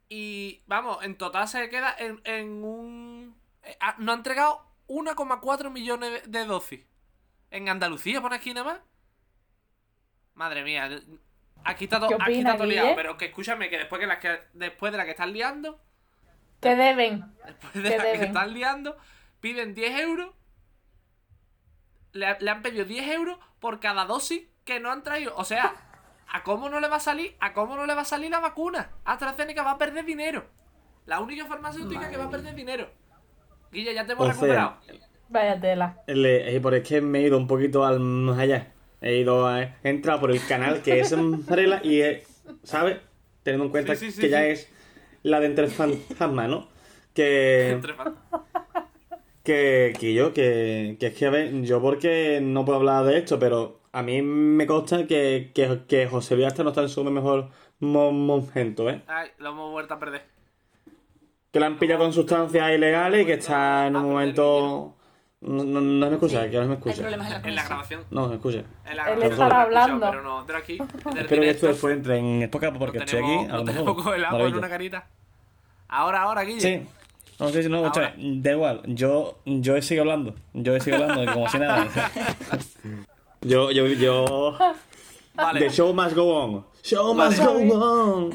Y 0.09 0.61
vamos, 0.67 1.03
en 1.03 1.17
total 1.17 1.47
se 1.47 1.69
queda 1.69 1.93
en, 1.97 2.21
en 2.23 2.63
un. 2.63 3.35
eh, 3.63 3.77
ah, 3.81 3.95
No 3.97 4.11
ha 4.13 4.15
entregado 4.15 4.65
1,4 4.87 5.69
millones 5.69 6.23
de, 6.23 6.39
de 6.39 6.45
dosis. 6.45 6.85
En 7.51 7.67
Andalucía, 7.69 8.21
por 8.21 8.33
aquí 8.33 8.53
nada 8.53 8.73
más. 8.73 8.79
Madre 10.33 10.63
mía. 10.63 10.89
Aquí 11.63 11.85
está 11.85 11.99
todo, 11.99 12.09
¿Qué 12.09 12.15
aquí 12.19 12.39
está 12.39 12.55
todo 12.55 12.67
liado. 12.67 12.95
Pero 12.95 13.17
que 13.17 13.25
escúchame, 13.25 13.69
que 13.69 13.77
después, 13.79 13.99
que 13.99 14.07
la 14.07 14.19
que 14.19 14.39
después 14.53 14.91
de 14.91 14.97
la 14.97 15.05
que 15.05 15.11
están 15.11 15.33
liando, 15.33 15.81
Te 16.59 16.75
deben. 16.75 17.25
después 17.45 17.73
de 17.73 17.81
¿Qué 17.83 17.97
la 17.97 18.03
que 18.03 18.09
deben? 18.11 18.27
están 18.27 18.53
liando, 18.53 18.97
piden 19.39 19.73
10 19.73 19.99
euros. 20.01 20.31
Le, 22.13 22.35
le 22.39 22.49
han 22.51 22.61
pedido 22.61 22.85
10 22.85 23.07
euros 23.11 23.37
por 23.59 23.79
cada 23.79 24.05
dosis 24.05 24.43
que 24.63 24.79
no 24.79 24.91
han 24.91 25.03
traído. 25.03 25.33
O 25.35 25.43
sea, 25.45 25.73
¿a 26.27 26.43
cómo 26.43 26.69
no 26.69 26.79
le 26.79 26.87
va 26.87 26.97
a 26.97 27.01
salir? 27.01 27.35
¿A 27.39 27.53
cómo 27.53 27.75
no 27.75 27.85
le 27.85 27.93
va 27.95 28.01
a 28.01 28.05
salir 28.05 28.31
la 28.31 28.39
vacuna? 28.39 28.89
AstraZeneca 29.05 29.63
va 29.63 29.71
a 29.71 29.77
perder 29.77 30.05
dinero. 30.05 30.45
La 31.05 31.19
única 31.19 31.45
farmacéutica 31.45 32.09
que 32.09 32.17
va 32.17 32.25
a 32.25 32.29
perder 32.29 32.55
dinero. 32.55 32.89
Guille, 33.71 33.93
ya 33.93 34.05
te 34.05 34.13
hemos 34.13 34.23
O 34.23 34.31
sea, 34.31 34.33
recuperado. 34.33 34.77
Vaya 35.29 35.59
tela. 35.59 36.01
Le- 36.07 36.55
eh, 36.55 36.61
por 36.61 36.73
es 36.73 36.87
que 36.87 37.01
me 37.01 37.19
he 37.19 37.23
ido 37.23 37.37
un 37.37 37.47
poquito 37.47 37.85
al 37.85 37.99
más 37.99 38.39
allá. 38.39 38.73
He 39.01 39.17
ido 39.17 39.45
a, 39.47 39.61
he 39.61 39.73
entrado 39.83 40.19
por 40.21 40.31
el 40.31 40.45
canal 40.47 40.81
que 40.81 40.99
es 40.99 41.11
Umbrella 41.11 41.81
y, 41.83 42.01
eh, 42.01 42.23
¿sabes? 42.63 42.97
Teniendo 43.43 43.65
en 43.65 43.71
cuenta 43.71 43.95
Sí, 43.95 44.07
sí, 44.07 44.11
sí, 44.13 44.21
que 44.21 44.29
ya 44.29 44.45
es 44.45 44.71
la 45.27 45.39
de 45.39 45.45
entre 45.47 45.67
fantasma, 45.67 46.47
¿no? 46.47 46.67
Que, 47.13 47.79
que, 49.43 49.93
que 49.99 50.13
yo, 50.13 50.33
que, 50.33 50.97
que 50.99 51.07
es 51.07 51.13
que, 51.15 51.25
a 51.25 51.29
ver, 51.29 51.61
yo 51.63 51.81
porque 51.81 52.39
no 52.41 52.65
puedo 52.65 52.79
hablar 52.79 53.05
de 53.05 53.17
esto, 53.17 53.39
pero 53.39 53.79
a 53.91 54.03
mí 54.03 54.21
me 54.21 54.67
consta 54.67 55.07
que, 55.07 55.51
que, 55.53 55.79
que 55.87 56.07
José 56.07 56.35
Luis 56.35 56.47
hasta 56.47 56.63
no 56.63 56.69
está 56.69 56.81
en 56.81 56.89
su 56.89 57.03
mejor 57.05 57.49
mo- 57.79 58.11
momento, 58.11 58.89
¿eh? 58.89 59.01
Ay, 59.07 59.29
lo 59.39 59.49
hemos 59.49 59.71
vuelto 59.71 59.93
a 59.93 59.99
perder. 59.99 60.23
Que 61.51 61.59
la 61.59 61.67
han 61.67 61.79
pillado 61.79 62.01
con 62.03 62.13
sustancias 62.13 62.71
ilegales 62.75 63.23
y 63.23 63.25
que 63.25 63.33
está 63.33 63.87
en 63.87 63.95
un 63.95 64.11
momento... 64.11 64.96
No, 65.39 65.63
no, 65.63 65.79
no 65.81 66.07
me 66.07 66.13
escucha, 66.15 66.49
que 66.49 66.57
no 66.57 66.63
me 66.65 66.71
Hay 66.73 66.73
escucha. 66.77 66.95
problemas 67.01 67.27
en 67.27 67.33
la 67.41 67.49
En 67.49 67.55
la 67.55 67.63
grabación. 67.65 68.03
No, 68.09 68.27
me 68.27 68.35
escucha. 68.35 68.57
En 68.85 68.97
la 68.97 69.03
Él 69.11 69.19
grabación 69.19 69.31
escuchado, 69.31 69.53
hablando. 69.61 70.09
Pero 70.09 70.23
no, 70.23 70.43
de 70.45 70.55
aquí. 70.57 70.77
Espero 71.15 71.41
que 71.41 71.49
esto 71.49 71.67
después 71.67 71.95
entre 71.97 72.17
en 72.17 72.41
época 72.41 72.73
porque 72.73 72.97
estoy 72.97 73.21
tenemos, 73.21 73.43
aquí. 73.43 73.45
A 73.45 73.51
no 73.53 73.57
lo 73.59 73.63
mejor. 73.63 73.73
tenemos 73.75 74.03
congelado 74.03 74.31
por 74.31 74.39
Maravilla. 74.39 74.57
una 74.57 74.69
carita. 74.69 75.07
Ahora, 75.89 76.21
ahora, 76.23 76.41
Guille. 76.43 76.61
Sí. 76.61 76.87
No 77.39 77.49
sé 77.49 77.61
si 77.63 77.69
no, 77.69 77.85
Ahora. 77.85 78.13
da 78.17 78.51
igual. 78.51 78.81
Yo, 78.87 79.37
yo 79.45 79.79
sigo 79.83 80.01
hablando. 80.01 80.33
Yo 80.53 80.79
sigo 80.79 80.95
hablando 80.97 81.31
como 81.33 81.47
si 81.49 81.59
nada. 81.59 81.87
yo, 83.41 83.69
yo, 83.71 83.85
yo. 83.87 84.57
Vale. 85.35 85.59
The 85.59 85.69
show 85.69 85.93
must 85.93 86.15
go 86.15 86.35
on. 86.35 86.65
Show 86.81 87.15
Vale. 87.15 87.29
must 87.29 87.43
go 87.43 88.23
on. 88.23 88.33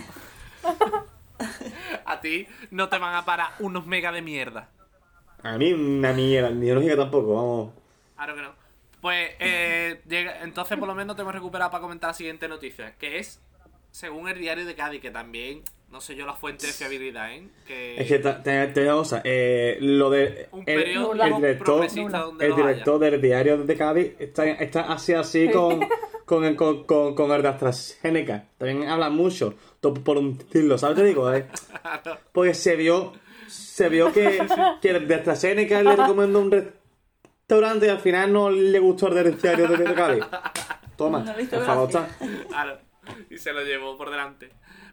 A 2.07 2.21
ti 2.21 2.47
no 2.71 2.89
te 2.89 2.99
van 2.99 3.17
a 3.17 3.25
parar 3.25 3.49
unos 3.59 3.85
mega 3.87 4.13
de 4.13 4.23
mierda. 4.23 4.69
A 5.43 5.59
mí 5.59 5.73
una 5.73 6.13
mierda, 6.13 6.51
ni 6.51 6.71
lógica 6.71 6.97
tampoco, 6.97 7.35
vamos. 7.35 7.73
Claro 8.17 8.35
que 8.37 8.43
no. 8.43 8.53
Pues 9.01 9.31
eh, 9.41 10.01
llega- 10.09 10.43
entonces 10.43 10.79
por 10.79 10.87
lo 10.87 10.95
menos 10.95 11.17
te 11.17 11.23
hemos 11.23 11.35
recuperado 11.35 11.71
para 11.71 11.83
comentar 11.83 12.11
la 12.11 12.15
siguiente 12.15 12.47
noticia, 12.49 12.95
que 12.97 13.19
es, 13.19 13.41
según 13.91 14.29
el 14.29 14.39
diario 14.39 14.65
de 14.65 14.75
Cádiz, 14.77 15.01
que 15.01 15.11
también, 15.11 15.63
no 15.91 16.01
sé 16.01 16.15
yo 16.15 16.25
la 16.25 16.35
fuente 16.35 16.69
de 16.69 16.73
fiabilidad, 16.73 17.33
¿eh? 17.33 17.49
Que 17.67 18.01
Es 18.01 18.07
que 18.07 18.21
te, 18.21 18.33
te 18.33 18.81
digo 18.81 18.93
una 18.93 19.01
cosa, 19.03 19.21
eh, 19.25 19.77
lo 19.81 20.09
de. 20.11 20.49
un 20.53 20.61
el, 20.61 20.65
periódico 20.65 21.13
el 21.25 21.35
director, 21.37 21.65
progresista 21.65 22.19
donde 22.21 22.47
el 22.47 22.55
director 22.55 22.99
del 23.01 23.21
diario 23.21 23.59
de 23.59 23.77
Cádiz 23.77 24.13
está, 24.21 24.47
está 24.49 24.93
así 24.93 25.13
así 25.15 25.51
con, 25.51 25.81
con, 26.25 26.45
el- 26.45 26.55
con, 26.55 26.85
con, 26.85 27.17
con 27.17 27.33
el 27.33 27.43
de 27.43 27.49
AstraZeneca. 27.49 28.45
También 28.57 28.89
habla 28.89 29.11
mucho, 29.11 29.55
por 30.05 30.17
un 30.17 30.39
tiro, 30.39 30.79
¿sabes? 30.79 30.97
Te 30.97 31.05
digo, 31.05 31.33
eh? 31.35 31.47
Porque 32.33 32.55
se 32.55 32.77
vio, 32.77 33.13
se 33.73 33.89
vio 33.89 34.13
que, 34.13 34.47
que 34.83 34.91
el 34.91 35.09
de 35.09 35.15
AstraZeneca 35.15 35.83
le 35.83 35.97
recomendó 35.97 36.41
un 36.41 36.51
restaurante 36.51 37.87
y 37.87 37.89
al 37.89 38.01
final 38.01 38.33
no 38.33 38.51
le 38.51 38.79
gustó 38.79 39.09
el 39.09 39.15
denunciario 39.15 39.67
de 39.69 39.77
de 39.79 39.95
Cádiz. 39.95 40.25
Toma, 40.97 41.21
No 41.21 41.33
por 41.35 41.65
favor, 41.65 41.89
está. 41.89 42.09
Claro. 42.49 42.79
Y 43.31 43.39
se 43.39 43.53
lo 43.53 43.63
llevó 43.63 43.97
por 43.97 44.11
delante. 44.11 44.51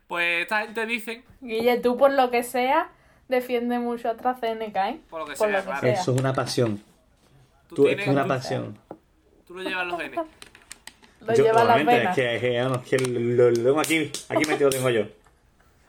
Pues 0.08 0.44
esta 0.44 0.62
gente 0.62 0.86
dicen, 0.86 1.24
Guille, 1.42 1.78
tú 1.80 1.98
por 1.98 2.12
lo 2.14 2.32
que 2.32 2.44
sea, 2.44 2.90
defiende 3.28 3.80
mucho 3.80 4.08
a 4.08 4.12
AstraZeneca, 4.12 4.90
¿eh? 4.90 5.00
Por 5.10 5.20
lo 5.22 5.26
que 5.26 5.34
Por 5.34 5.50
sea, 5.50 5.58
lo 5.58 5.64
que 5.64 5.64
claro. 5.66 5.82
sea. 5.82 5.94
Eso 5.94 6.14
es 6.16 6.20
una 6.22 6.34
pasión. 6.34 6.82
tú, 7.68 7.76
Tú, 7.76 7.84
tienes, 7.84 8.06
es 8.08 8.12
una 8.14 8.24
tú- 8.24 8.28
pasión. 8.30 8.80
tú 9.46 9.56
lo 9.56 9.64
llevas 9.64 9.88
los 9.88 10.00
genes. 10.02 10.20
Lo 11.22 11.36
Yo, 11.36 11.44
lleva 11.44 11.64
las 11.66 11.86
venas. 11.86 12.18
es 12.18 12.40
que, 12.40 12.40
que, 12.40 12.62
vamos, 12.62 12.88
que 12.88 12.98
lo, 12.98 13.52
lo 13.52 13.56
tengo 13.64 13.80
aquí, 13.82 14.10
aquí 14.30 14.46
metido 14.48 14.70
tengo 14.70 14.90
yo. 14.90 15.04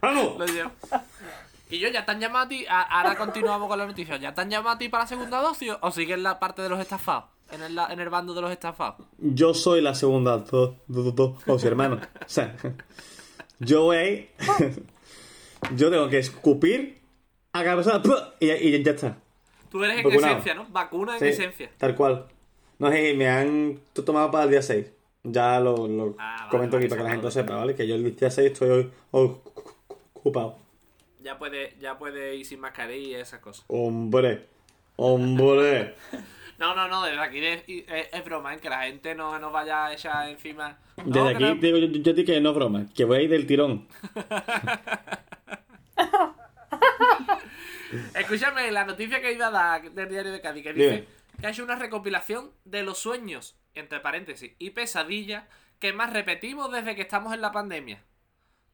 ¡Vamos! 0.03 0.39
Lo 0.39 0.45
llevo. 0.47 0.71
Y 1.71 1.79
yo, 1.79 1.89
¿ya 1.89 2.05
te 2.05 2.11
han 2.13 2.21
llamado 2.21 2.47
a 2.47 2.49
ti? 2.49 2.65
Ahora 2.69 3.17
continuamos 3.17 3.69
con 3.69 3.79
la 3.79 3.87
noticia. 3.87 4.17
¿Ya 4.17 4.35
te 4.35 4.41
han 4.41 4.51
llamado 4.51 4.75
a 4.75 4.79
ti 4.79 4.89
para 4.89 5.05
la 5.05 5.09
segunda 5.09 5.39
dosis 5.41 5.73
o 5.81 5.91
sigues 5.91 6.17
en 6.17 6.23
la 6.25 6.39
parte 6.39 6.63
de 6.63 6.69
los 6.69 6.81
estafados? 6.81 7.25
En 7.53 7.63
el, 7.63 7.77
en 7.79 7.99
el 8.01 8.09
bando 8.11 8.33
de 8.35 8.41
los 8.43 8.51
estafados. 8.53 9.07
Yo 9.19 9.55
soy 9.55 9.81
la 9.81 9.95
segunda 9.95 10.39
do- 10.39 10.77
do- 10.87 11.03
do- 11.03 11.13
do- 11.13 11.39
dosis, 11.47 11.67
hermano. 11.67 11.97
O 11.97 12.29
sea, 12.29 12.57
yo 13.59 13.83
voy 13.85 13.97
ahí, 13.97 14.31
yo 15.77 15.91
tengo 15.91 16.09
que 16.09 16.19
escupir 16.19 17.01
a 17.53 17.65
cada 17.65 17.77
persona 17.77 18.03
y, 18.39 18.51
y 18.51 18.83
ya 18.83 18.93
está. 18.93 19.17
Tú 19.71 19.83
eres 19.85 19.99
en 19.99 20.05
Vacunado. 20.05 20.33
esencia, 20.35 20.55
¿no? 20.55 20.67
Vacuna 20.71 21.13
en 21.15 21.19
Sí, 21.21 21.27
esencia. 21.27 21.71
Tal 21.79 21.95
cual. 21.97 22.27
No 22.79 22.91
sé, 22.91 23.15
me 23.15 23.29
han 23.29 23.81
tomado 24.05 24.31
para 24.31 24.45
el 24.45 24.51
día 24.51 24.63
6. 24.63 24.87
Ya 25.25 25.61
lo, 25.61 25.87
lo 25.87 26.15
Ah, 26.19 26.49
comento 26.51 26.77
vale, 26.77 26.87
aquí 26.87 26.89
para 26.91 27.03
que 27.03 27.09
la 27.09 27.11
gente 27.15 27.31
sepa, 27.31 27.57
¿vale? 27.57 27.75
Que 27.75 27.87
yo 27.87 27.95
el 27.97 28.17
día 28.17 28.31
6 28.31 28.53
estoy 28.53 28.91
hoy 29.11 29.37
ocupado. 30.15 30.57
Ya 31.23 31.39
puede, 31.39 31.77
ya 31.79 31.99
puede 31.99 32.37
ir 32.37 32.47
sin 32.47 32.61
mascarilla 32.61 33.19
y 33.19 33.21
esas 33.21 33.41
cosas. 33.41 33.65
Hombre, 33.69 34.47
hombre. 34.97 35.95
No, 36.59 36.75
no, 36.75 36.89
no, 36.89 37.03
desde 37.05 37.21
aquí 37.21 37.45
es, 37.45 37.63
es- 37.67 38.09
es 38.13 38.25
broma, 38.25 38.55
¿eh? 38.55 38.59
Que 38.59 38.69
la 38.71 38.83
gente 38.83 39.15
no 39.15 39.39
nos 39.39 39.53
vaya 39.53 39.87
a 39.87 39.93
echar 39.95 40.29
encima. 40.29 40.79
No, 40.99 41.05
Desde 41.25 41.31
aquí 41.35 41.45
no- 41.45 41.55
digo 41.57 41.79
yo, 41.79 41.87
yo 41.87 42.13
digo 42.13 42.27
que 42.27 42.41
no 42.41 42.51
es 42.51 42.57
broma, 42.57 42.87
que 42.95 43.05
voy 43.05 43.19
a 43.19 43.23
ir 43.23 43.31
del 43.31 43.47
tirón. 43.47 43.89
Escúchame, 48.15 48.71
la 48.71 48.85
noticia 48.85 49.21
que 49.21 49.33
iba 49.33 49.49
a 49.49 49.51
dar 49.51 49.91
del 49.93 50.09
diario 50.09 50.33
de 50.33 50.41
Cádiz, 50.41 50.63
que 50.63 50.73
dice 50.73 50.91
Dime. 50.91 51.05
que 51.41 51.47
ha 51.47 51.51
hecho 51.51 51.65
una 51.65 51.77
recopilación 51.77 52.51
de 52.65 52.83
los 52.83 52.99
sueños, 52.99 53.57
entre 53.75 54.01
paréntesis, 54.01 54.53
y 54.59 54.71
pesadillas 54.71 55.45
que 55.79 55.93
más 55.93 56.13
repetimos 56.13 56.71
desde 56.71 56.95
que 56.95 57.03
estamos 57.03 57.33
en 57.35 57.41
la 57.41 57.53
pandemia. 57.53 58.03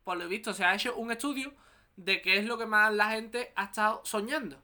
Por 0.05 0.19
lo 0.19 0.29
visto, 0.29 0.53
se 0.53 0.65
ha 0.65 0.75
hecho 0.75 0.95
un 0.97 1.11
estudio 1.13 1.53
de 1.97 2.23
qué 2.23 2.39
es 2.39 2.45
lo 2.45 2.59
que 2.59 2.67
más 2.67 2.93
la 2.95 3.11
gente 3.11 3.53
ha 3.57 3.65
estado 3.65 4.03
soñando. 4.05 4.63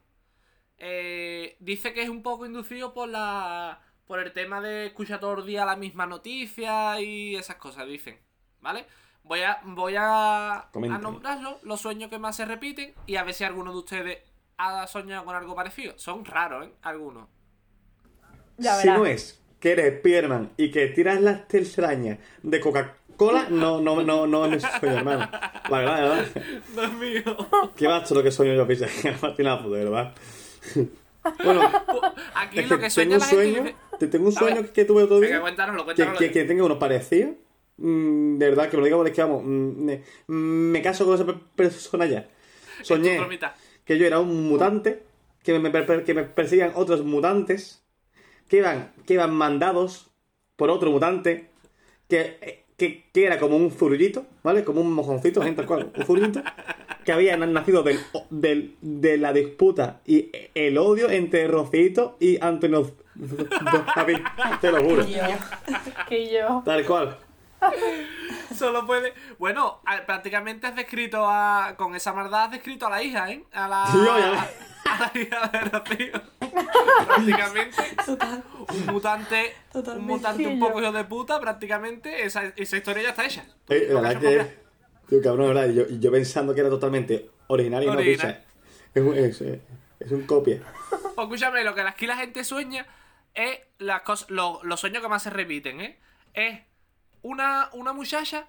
Eh, 0.77 1.57
dice 1.59 1.93
que 1.93 2.03
es 2.03 2.09
un 2.09 2.23
poco 2.23 2.45
inducido 2.45 2.93
por 2.93 3.09
la 3.09 3.81
por 4.05 4.19
el 4.19 4.33
tema 4.33 4.61
de 4.61 4.87
escuchar 4.87 5.19
todo 5.19 5.39
el 5.39 5.45
día 5.45 5.65
la 5.65 5.75
misma 5.75 6.05
noticia 6.05 6.99
y 6.99 7.35
esas 7.35 7.55
cosas, 7.55 7.87
dicen. 7.87 8.19
¿Vale? 8.59 8.85
Voy 9.23 9.41
a, 9.41 9.59
voy 9.63 9.95
a, 9.97 10.69
nombrarlo, 11.01 11.59
los 11.63 11.79
sueños 11.79 12.09
que 12.09 12.19
más 12.19 12.35
se 12.35 12.45
repiten 12.45 12.93
y 13.05 13.15
a 13.15 13.23
ver 13.23 13.33
si 13.33 13.45
alguno 13.45 13.71
de 13.71 13.77
ustedes 13.77 14.17
ha 14.57 14.85
soñado 14.87 15.25
con 15.25 15.35
algo 15.35 15.55
parecido. 15.55 15.97
Son 15.97 16.25
raros, 16.25 16.67
¿eh? 16.67 16.73
Algunos. 16.81 17.29
Ya 18.57 18.75
si 18.75 18.87
no 18.89 19.05
es 19.05 19.41
que 19.59 19.71
eres 19.71 19.99
Spiderman 19.99 20.51
y 20.57 20.71
que 20.71 20.87
tiras 20.87 21.21
las 21.21 21.47
telarañas 21.47 22.19
de 22.41 22.59
Coca-Cola, 22.59 22.97
no, 23.49 23.81
no, 23.81 24.01
no, 24.03 24.27
no 24.27 24.45
es 24.45 24.51
mi 24.51 24.59
sueño, 24.79 24.97
hermano. 24.97 25.29
La 25.69 25.77
verdad, 25.79 25.97
la 25.97 26.01
verdad. 26.01 26.25
No 26.75 26.83
es 26.83 26.93
mío. 26.93 27.37
Qué 27.75 27.87
bacho 27.87 28.15
lo 28.15 28.23
que 28.23 28.31
sueño 28.31 28.53
yo, 28.55 28.67
pisa. 28.67 28.87
Tiene 29.35 29.49
la 29.49 29.57
de 29.57 29.69
verdad. 29.69 30.13
Bueno, 31.43 31.71
Aquí 32.35 32.59
es 32.59 32.69
lo 32.69 32.79
que 32.79 32.87
que 32.87 32.89
tengo 32.89 33.15
un 33.15 33.21
gente 33.21 33.35
sueño, 33.35 33.75
te 33.99 34.07
tengo 34.07 34.25
un 34.27 34.33
sueño 34.33 34.61
ver, 34.61 34.71
que 34.73 34.85
tuve 34.85 35.03
otro 35.03 35.19
día. 35.19 35.39
Cuéntanoslo, 35.39 35.85
que, 35.85 36.05
que, 36.17 36.31
que 36.31 36.43
tenga 36.43 36.63
uno 36.65 36.77
parecido. 36.77 37.35
Mm, 37.77 38.37
de 38.37 38.49
verdad, 38.49 38.69
que 38.69 38.77
me 38.77 38.81
lo 38.81 38.85
diga 38.85 38.97
porque 38.97 39.11
es 39.11 39.15
que 39.15 39.21
vamos, 39.23 39.43
mm, 39.43 39.83
me, 39.83 40.03
me 40.27 40.81
caso 40.81 41.05
con 41.05 41.15
esa 41.15 41.25
per- 41.25 41.39
persona 41.55 42.05
ya. 42.05 42.27
Soñé 42.81 43.19
que 43.85 43.97
yo 43.97 44.05
era 44.05 44.19
un 44.19 44.47
mutante, 44.47 45.03
que 45.43 45.57
me, 45.59 45.71
que 46.03 46.13
me 46.13 46.23
perseguían 46.23 46.71
otros 46.75 47.03
mutantes, 47.03 47.83
que 48.47 48.57
iban, 48.57 48.93
que 49.05 49.13
iban 49.15 49.33
mandados 49.33 50.11
por 50.55 50.69
otro 50.69 50.91
mutante, 50.91 51.49
que, 52.09 52.62
que, 52.77 53.03
que 53.13 53.25
era 53.25 53.39
como 53.39 53.57
un 53.57 53.71
zurullito, 53.71 54.25
¿vale? 54.43 54.63
Como 54.63 54.81
un 54.81 54.91
mojoncito, 54.91 55.41
gente, 55.41 55.57
tal 55.57 55.65
cual, 55.67 55.91
un 55.95 56.05
zurullito, 56.05 56.41
que 57.05 57.11
había 57.11 57.35
nacido 57.37 57.83
del, 57.83 57.99
del- 58.29 58.75
de 58.81 59.17
la 59.17 59.33
disputa 59.33 60.01
y 60.05 60.29
el 60.55 60.77
odio 60.77 61.09
entre 61.09 61.47
Rocito 61.47 62.15
y 62.19 62.37
Antonio 62.43 62.91
David, 63.95 64.17
te 64.61 64.71
lo 64.71 64.83
juro. 64.83 65.05
Yo. 65.05 65.17
Que 66.09 66.31
yo. 66.33 66.61
Tal 66.65 66.85
cual. 66.85 67.17
Solo 68.55 68.85
puede. 68.85 69.13
Bueno, 69.39 69.81
prácticamente 70.05 70.67
has 70.67 70.75
descrito 70.75 71.25
a. 71.27 71.75
Con 71.77 71.95
esa 71.95 72.13
maldad 72.13 72.45
has 72.45 72.51
descrito 72.51 72.87
a 72.87 72.89
la 72.89 73.01
hija, 73.03 73.31
¿eh? 73.31 73.43
A 73.53 73.67
la. 73.67 73.87
Tío, 73.91 74.17
ya 74.17 74.49
A 74.85 74.99
la 74.99 75.19
hija 75.21 75.47
de 75.47 75.59
Rocío. 75.61 76.21
prácticamente. 77.07 77.83
Total. 78.05 78.43
Un 78.69 78.85
mutante. 78.87 79.53
Un 79.73 80.05
mutante 80.05 80.47
un 80.47 80.59
poco 80.59 80.79
yo. 80.79 80.87
hijo 80.87 80.91
de 80.97 81.03
puta, 81.05 81.39
prácticamente. 81.39 82.23
Esa, 82.25 82.43
esa 82.55 82.77
historia 82.77 83.03
ya 83.03 83.09
está 83.09 83.25
hecha. 83.25 83.45
Eh, 83.69 83.87
la 83.89 84.01
verdad 84.01 84.19
que. 84.21 84.63
Tío, 85.07 85.21
cabrón, 85.21 85.47
¿verdad? 85.53 85.69
Yo, 85.69 85.83
yo 85.99 86.11
pensando 86.11 86.53
que 86.53 86.61
era 86.61 86.69
totalmente 86.69 87.29
originario 87.47 87.89
y 87.89 87.93
no 87.93 87.99
Original. 87.99 88.35
picha. 88.35 88.45
Es 88.93 89.01
un, 89.03 89.17
es, 89.17 89.41
es 89.41 90.11
un 90.11 90.25
copia. 90.25 90.61
Pues 90.89 91.25
escúchame, 91.27 91.63
lo 91.63 91.75
que 91.75 91.81
aquí 91.81 92.07
la 92.07 92.15
gente 92.15 92.43
sueña 92.43 92.85
es 93.33 93.59
las 93.79 94.01
cosas, 94.03 94.29
lo- 94.29 94.61
los 94.63 94.79
sueños 94.79 95.01
que 95.01 95.09
más 95.09 95.23
se 95.23 95.29
repiten, 95.29 95.81
¿eh? 95.81 95.99
Es 96.33 96.61
una, 97.23 97.69
una 97.73 97.93
muchacha 97.93 98.47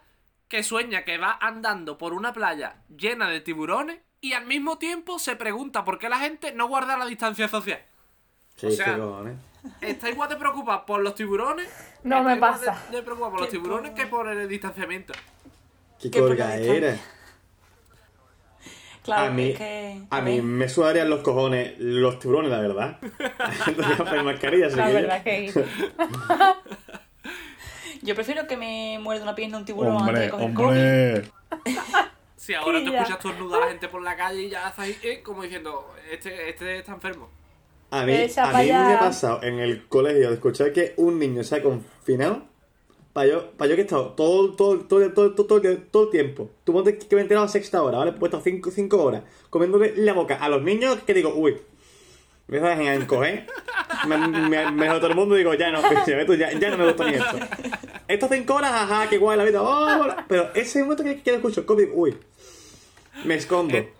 que 0.48 0.62
sueña 0.62 1.04
que 1.04 1.18
va 1.18 1.38
andando 1.40 1.96
por 1.96 2.12
una 2.12 2.32
playa 2.32 2.76
llena 2.94 3.28
de 3.30 3.40
tiburones 3.40 3.98
y 4.20 4.34
al 4.34 4.46
mismo 4.46 4.78
tiempo 4.78 5.18
se 5.18 5.36
pregunta 5.36 5.84
por 5.84 5.98
qué 5.98 6.08
la 6.08 6.18
gente 6.18 6.52
no 6.52 6.68
guarda 6.68 6.96
la 6.96 7.06
distancia 7.06 7.48
social. 7.48 7.80
Sí, 8.56 8.66
O 8.66 8.70
sea, 8.70 8.96
qué. 8.96 9.88
Está 9.88 10.10
igual 10.10 10.28
de 10.28 10.36
preocupada 10.36 10.84
por 10.84 11.00
los 11.00 11.14
tiburones. 11.14 11.68
No 12.02 12.22
me 12.22 12.36
pasa. 12.36 12.82
De 12.90 13.02
preocupada 13.02 13.32
por 13.32 13.40
los 13.40 13.48
Qué 13.48 13.58
tiburones 13.58 13.92
que 13.92 14.06
por 14.06 14.28
el 14.28 14.48
distanciamiento. 14.48 15.12
Qué 16.00 16.10
por 16.10 16.36
la 16.36 16.46
colgaera. 16.50 16.96
Claro, 19.02 19.26
A 19.26 19.30
mí, 19.30 19.50
es 19.50 19.58
que. 19.58 20.00
a 20.08 20.20
mí 20.22 20.40
me 20.40 20.66
sudarían 20.66 21.10
los 21.10 21.20
cojones 21.20 21.74
los 21.78 22.18
tiburones, 22.18 22.50
la 22.50 22.60
verdad. 22.60 22.98
Entonces, 23.66 24.24
mascarilla, 24.24 24.68
La 24.68 24.88
verdad 24.88 25.22
que. 25.22 25.52
Yo 28.04 28.14
prefiero 28.14 28.46
que 28.46 28.58
me 28.58 28.98
muerda 29.00 29.22
una 29.22 29.34
pierna 29.34 29.56
un 29.56 29.64
tiburón 29.64 29.96
antes 29.96 30.08
Hombre, 30.08 30.20
de 30.20 30.30
coger 30.30 30.54
COVID. 30.54 30.66
hombre. 30.68 31.30
Si 32.36 32.52
ahora 32.52 32.84
tú 32.84 32.92
escuchas 32.92 33.18
tornudar 33.18 33.62
a 33.62 33.64
la 33.64 33.70
gente 33.70 33.88
por 33.88 34.02
la 34.02 34.14
calle 34.14 34.42
y 34.42 34.50
ya 34.50 34.68
estás 34.68 34.80
ahí, 34.80 34.94
eh, 35.02 35.22
como 35.22 35.42
diciendo, 35.42 35.90
este, 36.12 36.50
este 36.50 36.80
está 36.80 36.92
enfermo. 36.92 37.30
A 37.90 38.04
mí, 38.04 38.12
a 38.12 38.46
mí 38.58 38.66
me 38.66 38.72
ha 38.72 38.98
pasado 38.98 39.42
en 39.42 39.58
el 39.58 39.86
colegio 39.88 40.28
de 40.28 40.34
escuchar 40.34 40.70
que 40.74 40.92
un 40.98 41.18
niño 41.18 41.42
se 41.44 41.56
ha 41.56 41.62
confinado. 41.62 42.42
Para 43.14 43.28
yo, 43.28 43.50
para 43.52 43.70
yo 43.70 43.76
que 43.76 43.82
he 43.82 43.84
estado 43.84 44.10
todo, 44.10 44.52
todo, 44.52 44.80
todo, 44.80 45.10
todo, 45.12 45.32
todo, 45.34 45.46
todo, 45.46 45.78
todo 45.90 46.04
el 46.04 46.10
tiempo. 46.10 46.50
Tú 46.64 46.74
ponte 46.74 46.98
que 46.98 47.16
me 47.16 47.22
he 47.22 47.22
enterado 47.22 47.46
a 47.46 47.48
sexta 47.48 47.82
hora, 47.82 47.96
¿vale? 47.96 48.10
He 48.10 48.14
puesto 48.14 48.38
cinco, 48.42 48.70
cinco 48.70 49.02
horas 49.02 49.22
comiéndole 49.48 49.94
la 49.96 50.12
boca 50.12 50.34
a 50.34 50.50
los 50.50 50.60
niños 50.60 50.98
que 51.06 51.14
digo, 51.14 51.32
uy, 51.34 51.56
me 52.48 52.58
dejan 52.58 52.80
a 52.80 52.94
encoger. 52.94 53.46
Me, 54.06 54.18
me, 54.18 54.70
me 54.70 54.86
todo 54.88 55.06
el 55.06 55.14
mundo 55.14 55.36
y 55.36 55.38
digo, 55.38 55.54
ya 55.54 55.70
no, 55.70 55.80
ya, 56.36 56.52
ya 56.52 56.70
no 56.70 56.76
me 56.76 56.84
gusta 56.86 57.06
ni 57.06 57.14
esto. 57.14 57.38
Estas 58.08 58.30
cinco 58.30 58.54
horas, 58.54 58.72
ajá, 58.72 59.08
qué 59.08 59.18
guay 59.18 59.36
la 59.38 59.44
vida. 59.44 59.62
oh, 59.62 59.66
hola. 60.02 60.24
pero 60.28 60.52
ese 60.54 60.82
momento 60.82 61.04
que, 61.04 61.22
que 61.22 61.30
lo 61.30 61.36
escucho, 61.38 61.64
COVID, 61.66 61.88
uy, 61.92 62.16
me 63.24 63.34
escondo. 63.36 63.76
Eh, 63.76 63.92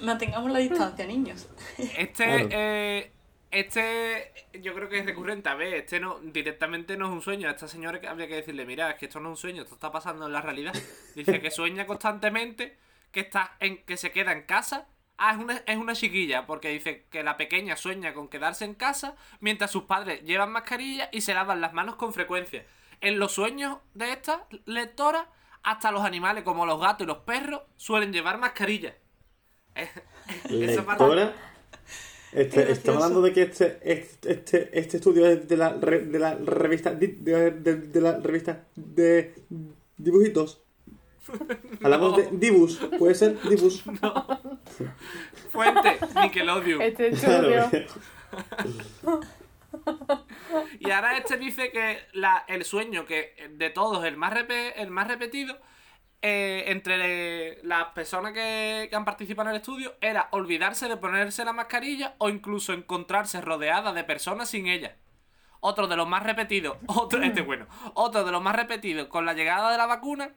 Mantengamos 0.00 0.50
la 0.50 0.58
distancia, 0.60 1.06
niños. 1.06 1.48
Este, 1.78 2.24
Claro. 2.24 2.48
eh, 2.52 3.12
este, 3.50 4.32
yo 4.60 4.74
creo 4.74 4.88
que 4.88 4.98
es 4.98 5.06
recurrente. 5.06 5.48
A 5.48 5.54
ver, 5.54 5.74
este 5.74 5.98
no, 6.00 6.18
directamente 6.20 6.96
no 6.96 7.06
es 7.06 7.12
un 7.12 7.22
sueño. 7.22 7.48
A 7.48 7.52
esta 7.52 7.66
señora 7.68 8.00
que 8.00 8.06
habría 8.06 8.28
que 8.28 8.36
decirle, 8.36 8.64
mira, 8.66 8.90
es 8.90 8.96
que 8.98 9.06
esto 9.06 9.20
no 9.20 9.28
es 9.30 9.32
un 9.32 9.36
sueño, 9.38 9.62
esto 9.62 9.74
está 9.74 9.90
pasando 9.90 10.26
en 10.26 10.32
la 10.32 10.42
realidad. 10.42 10.74
Dice 11.14 11.40
que 11.40 11.50
sueña 11.50 11.86
constantemente, 11.86 12.76
que 13.10 13.20
está 13.20 13.56
en, 13.60 13.78
que 13.84 13.96
se 13.96 14.10
queda 14.12 14.32
en 14.32 14.42
casa. 14.42 14.86
Ah, 15.16 15.32
es 15.32 15.38
una, 15.38 15.56
es 15.66 15.76
una 15.76 15.94
chiquilla, 15.94 16.46
porque 16.46 16.68
dice 16.68 17.06
que 17.10 17.24
la 17.24 17.36
pequeña 17.36 17.76
sueña 17.76 18.12
con 18.14 18.28
quedarse 18.28 18.64
en 18.64 18.74
casa 18.74 19.16
mientras 19.40 19.72
sus 19.72 19.84
padres 19.84 20.22
llevan 20.22 20.52
mascarilla 20.52 21.08
y 21.10 21.22
se 21.22 21.34
lavan 21.34 21.60
las 21.60 21.72
manos 21.72 21.96
con 21.96 22.12
frecuencia. 22.12 22.64
En 23.00 23.18
los 23.18 23.32
sueños 23.32 23.78
de 23.94 24.12
esta 24.12 24.46
lectora, 24.66 25.28
hasta 25.62 25.90
los 25.92 26.02
animales 26.02 26.44
como 26.44 26.66
los 26.66 26.80
gatos 26.80 27.04
y 27.04 27.06
los 27.06 27.18
perros 27.18 27.62
suelen 27.76 28.12
llevar 28.12 28.38
mascarilla. 28.38 28.94
Esa 29.74 30.84
parte- 30.84 31.04
Lectora. 31.04 31.32
Este, 32.30 32.70
estamos 32.72 33.02
hablando 33.02 33.22
de 33.22 33.32
que 33.32 33.42
este, 33.42 33.78
este, 33.82 34.32
este, 34.32 34.78
este 34.78 34.96
estudio 34.98 35.26
es 35.26 35.48
de 35.48 35.56
la, 35.56 35.70
re- 35.70 36.00
de 36.04 36.18
la 36.18 36.34
revista 36.34 36.92
de, 36.92 37.06
de- 37.08 37.50
de 37.76 38.00
la 38.02 38.18
revista 38.18 38.64
de 38.76 39.34
dibujitos. 39.96 40.60
Hablamos 41.82 42.16
de 42.18 42.28
Dibus, 42.32 42.76
puede 42.98 43.14
ser 43.14 43.40
Dibus. 43.48 43.82
Fuente, 45.50 45.98
Nickelodeon. 46.20 46.82
Este 46.82 47.10
Claro. 47.12 47.70
Y 50.80 50.90
ahora 50.90 51.16
este 51.16 51.36
dice 51.36 51.70
que 51.70 51.98
la- 52.12 52.44
el 52.48 52.64
sueño 52.64 53.06
que 53.06 53.34
de 53.52 53.70
todos, 53.70 54.04
el 54.04 54.16
más, 54.16 54.32
repe- 54.32 54.72
el 54.76 54.90
más 54.90 55.08
repetido, 55.08 55.58
eh, 56.22 56.64
entre 56.68 57.62
las 57.64 57.86
personas 57.92 58.32
que, 58.32 58.88
que 58.90 58.96
han 58.96 59.04
participado 59.04 59.48
en 59.48 59.54
el 59.54 59.60
estudio, 59.60 59.94
era 60.00 60.28
olvidarse 60.32 60.88
de 60.88 60.96
ponerse 60.96 61.44
la 61.44 61.52
mascarilla 61.52 62.14
o 62.18 62.28
incluso 62.28 62.72
encontrarse 62.72 63.40
rodeada 63.40 63.92
de 63.92 64.04
personas 64.04 64.50
sin 64.50 64.66
ella. 64.66 64.96
Otro 65.60 65.86
de 65.88 65.96
los 65.96 66.08
más 66.08 66.22
repetidos, 66.22 66.76
otro, 66.86 67.22
este 67.22 67.40
es 67.40 67.46
bueno, 67.46 67.66
otro 67.94 68.24
de 68.24 68.32
los 68.32 68.42
más 68.42 68.56
repetidos 68.56 69.08
con 69.08 69.26
la 69.26 69.34
llegada 69.34 69.70
de 69.72 69.78
la 69.78 69.86
vacuna 69.86 70.30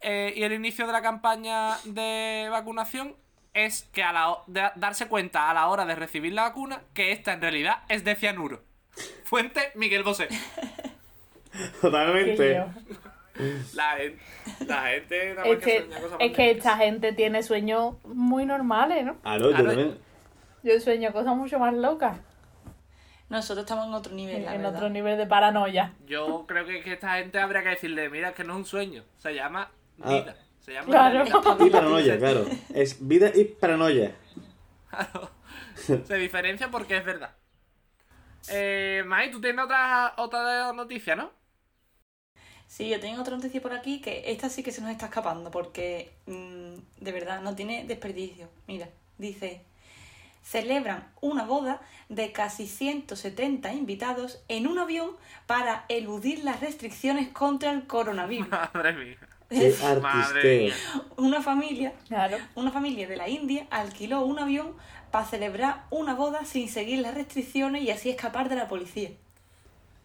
eh, 0.00 0.32
y 0.36 0.42
el 0.42 0.52
inicio 0.52 0.86
de 0.86 0.92
la 0.92 1.02
campaña 1.02 1.76
de 1.84 2.48
vacunación 2.50 3.16
es 3.54 3.84
que 3.92 4.02
a 4.02 4.12
la 4.12 4.38
de- 4.46 4.70
darse 4.76 5.08
cuenta 5.08 5.50
a 5.50 5.54
la 5.54 5.68
hora 5.68 5.84
de 5.84 5.94
recibir 5.94 6.32
la 6.32 6.42
vacuna 6.44 6.82
que 6.94 7.12
esta 7.12 7.32
en 7.34 7.42
realidad 7.42 7.82
es 7.88 8.04
de 8.04 8.14
cianuro. 8.16 8.62
Fuente 9.24 9.72
Miguel 9.74 10.02
Bosé. 10.02 10.28
Totalmente. 11.80 12.64
La 13.74 13.90
gente, 13.96 14.18
la 14.66 14.82
gente 14.88 15.34
nada 15.34 15.44
más 15.46 15.46
Es 15.52 15.58
que 15.58 15.64
que, 15.64 15.78
sueña 15.80 16.00
cosas 16.00 16.12
es 16.20 16.28
más 16.28 16.36
que 16.36 16.46
locas. 16.46 16.56
esta 16.58 16.76
gente 16.76 17.12
tiene 17.12 17.42
sueños 17.42 17.94
muy 18.04 18.44
normales, 18.46 19.04
¿no? 19.04 19.16
Aló, 19.24 19.50
yo 19.50 19.64
también. 19.64 19.98
Yo 20.62 20.78
sueño 20.80 21.12
cosas 21.12 21.34
mucho 21.34 21.58
más 21.58 21.74
locas. 21.74 22.18
Nosotros 23.30 23.64
estamos 23.64 23.86
en 23.86 23.94
otro 23.94 24.12
nivel, 24.14 24.44
la 24.44 24.54
en 24.54 24.62
verdad. 24.62 24.76
otro 24.76 24.90
nivel 24.90 25.16
de 25.16 25.26
paranoia. 25.26 25.94
Yo 26.06 26.44
creo 26.46 26.66
que, 26.66 26.82
que 26.82 26.92
esta 26.92 27.14
gente 27.16 27.38
habría 27.40 27.62
que 27.62 27.70
decirle, 27.70 28.10
mira, 28.10 28.28
es 28.30 28.34
que 28.34 28.44
no 28.44 28.52
es 28.52 28.58
un 28.58 28.64
sueño, 28.66 29.02
se 29.16 29.34
llama 29.34 29.70
Ah. 30.02 30.10
vida. 30.12 30.36
Se 30.60 30.74
llama 30.74 30.86
Claro. 30.86 31.24
realidad. 31.24 31.56
Y 31.66 31.70
paranoia, 31.70 32.18
claro. 32.18 32.46
Es 32.74 33.06
vida 33.06 33.30
y 33.34 33.44
paranoia. 33.44 34.12
Se 35.74 36.14
diferencia 36.16 36.70
porque 36.70 36.98
es 36.98 37.04
verdad. 37.04 37.30
Eh, 38.48 39.02
Mai, 39.06 39.30
tú 39.30 39.40
tienes 39.40 39.64
otra, 39.64 40.14
otra 40.16 40.72
noticia, 40.72 41.16
¿no? 41.16 41.30
Sí, 42.66 42.88
yo 42.88 42.98
tengo 43.00 43.20
otra 43.20 43.36
noticia 43.36 43.60
por 43.60 43.74
aquí 43.74 44.00
que 44.00 44.30
esta 44.32 44.48
sí 44.48 44.62
que 44.62 44.72
se 44.72 44.80
nos 44.80 44.90
está 44.90 45.06
escapando 45.06 45.50
porque 45.50 46.12
mm, 46.26 47.02
de 47.04 47.12
verdad 47.12 47.42
no 47.42 47.54
tiene 47.54 47.84
desperdicio. 47.84 48.48
Mira, 48.66 48.88
dice, 49.18 49.62
celebran 50.42 51.12
una 51.20 51.44
boda 51.44 51.82
de 52.08 52.32
casi 52.32 52.66
170 52.66 53.72
invitados 53.74 54.42
en 54.48 54.66
un 54.66 54.78
avión 54.78 55.16
para 55.46 55.84
eludir 55.88 56.44
las 56.44 56.60
restricciones 56.60 57.28
contra 57.28 57.70
el 57.72 57.86
coronavirus. 57.86 58.48
Madre 58.74 58.92
mía. 58.94 59.18
Qué 59.50 59.74
Madre 60.00 60.58
mía. 60.60 60.74
Una 61.18 61.42
familia, 61.42 61.92
Claro. 62.08 62.38
una 62.54 62.70
familia 62.70 63.06
de 63.06 63.16
la 63.16 63.28
India 63.28 63.66
alquiló 63.70 64.22
un 64.24 64.38
avión 64.38 64.74
para 65.12 65.24
celebrar 65.26 65.84
una 65.90 66.14
boda 66.14 66.44
sin 66.44 66.68
seguir 66.68 66.98
las 67.00 67.14
restricciones 67.14 67.82
y 67.82 67.90
así 67.90 68.10
escapar 68.10 68.48
de 68.48 68.56
la 68.56 68.66
policía. 68.68 69.10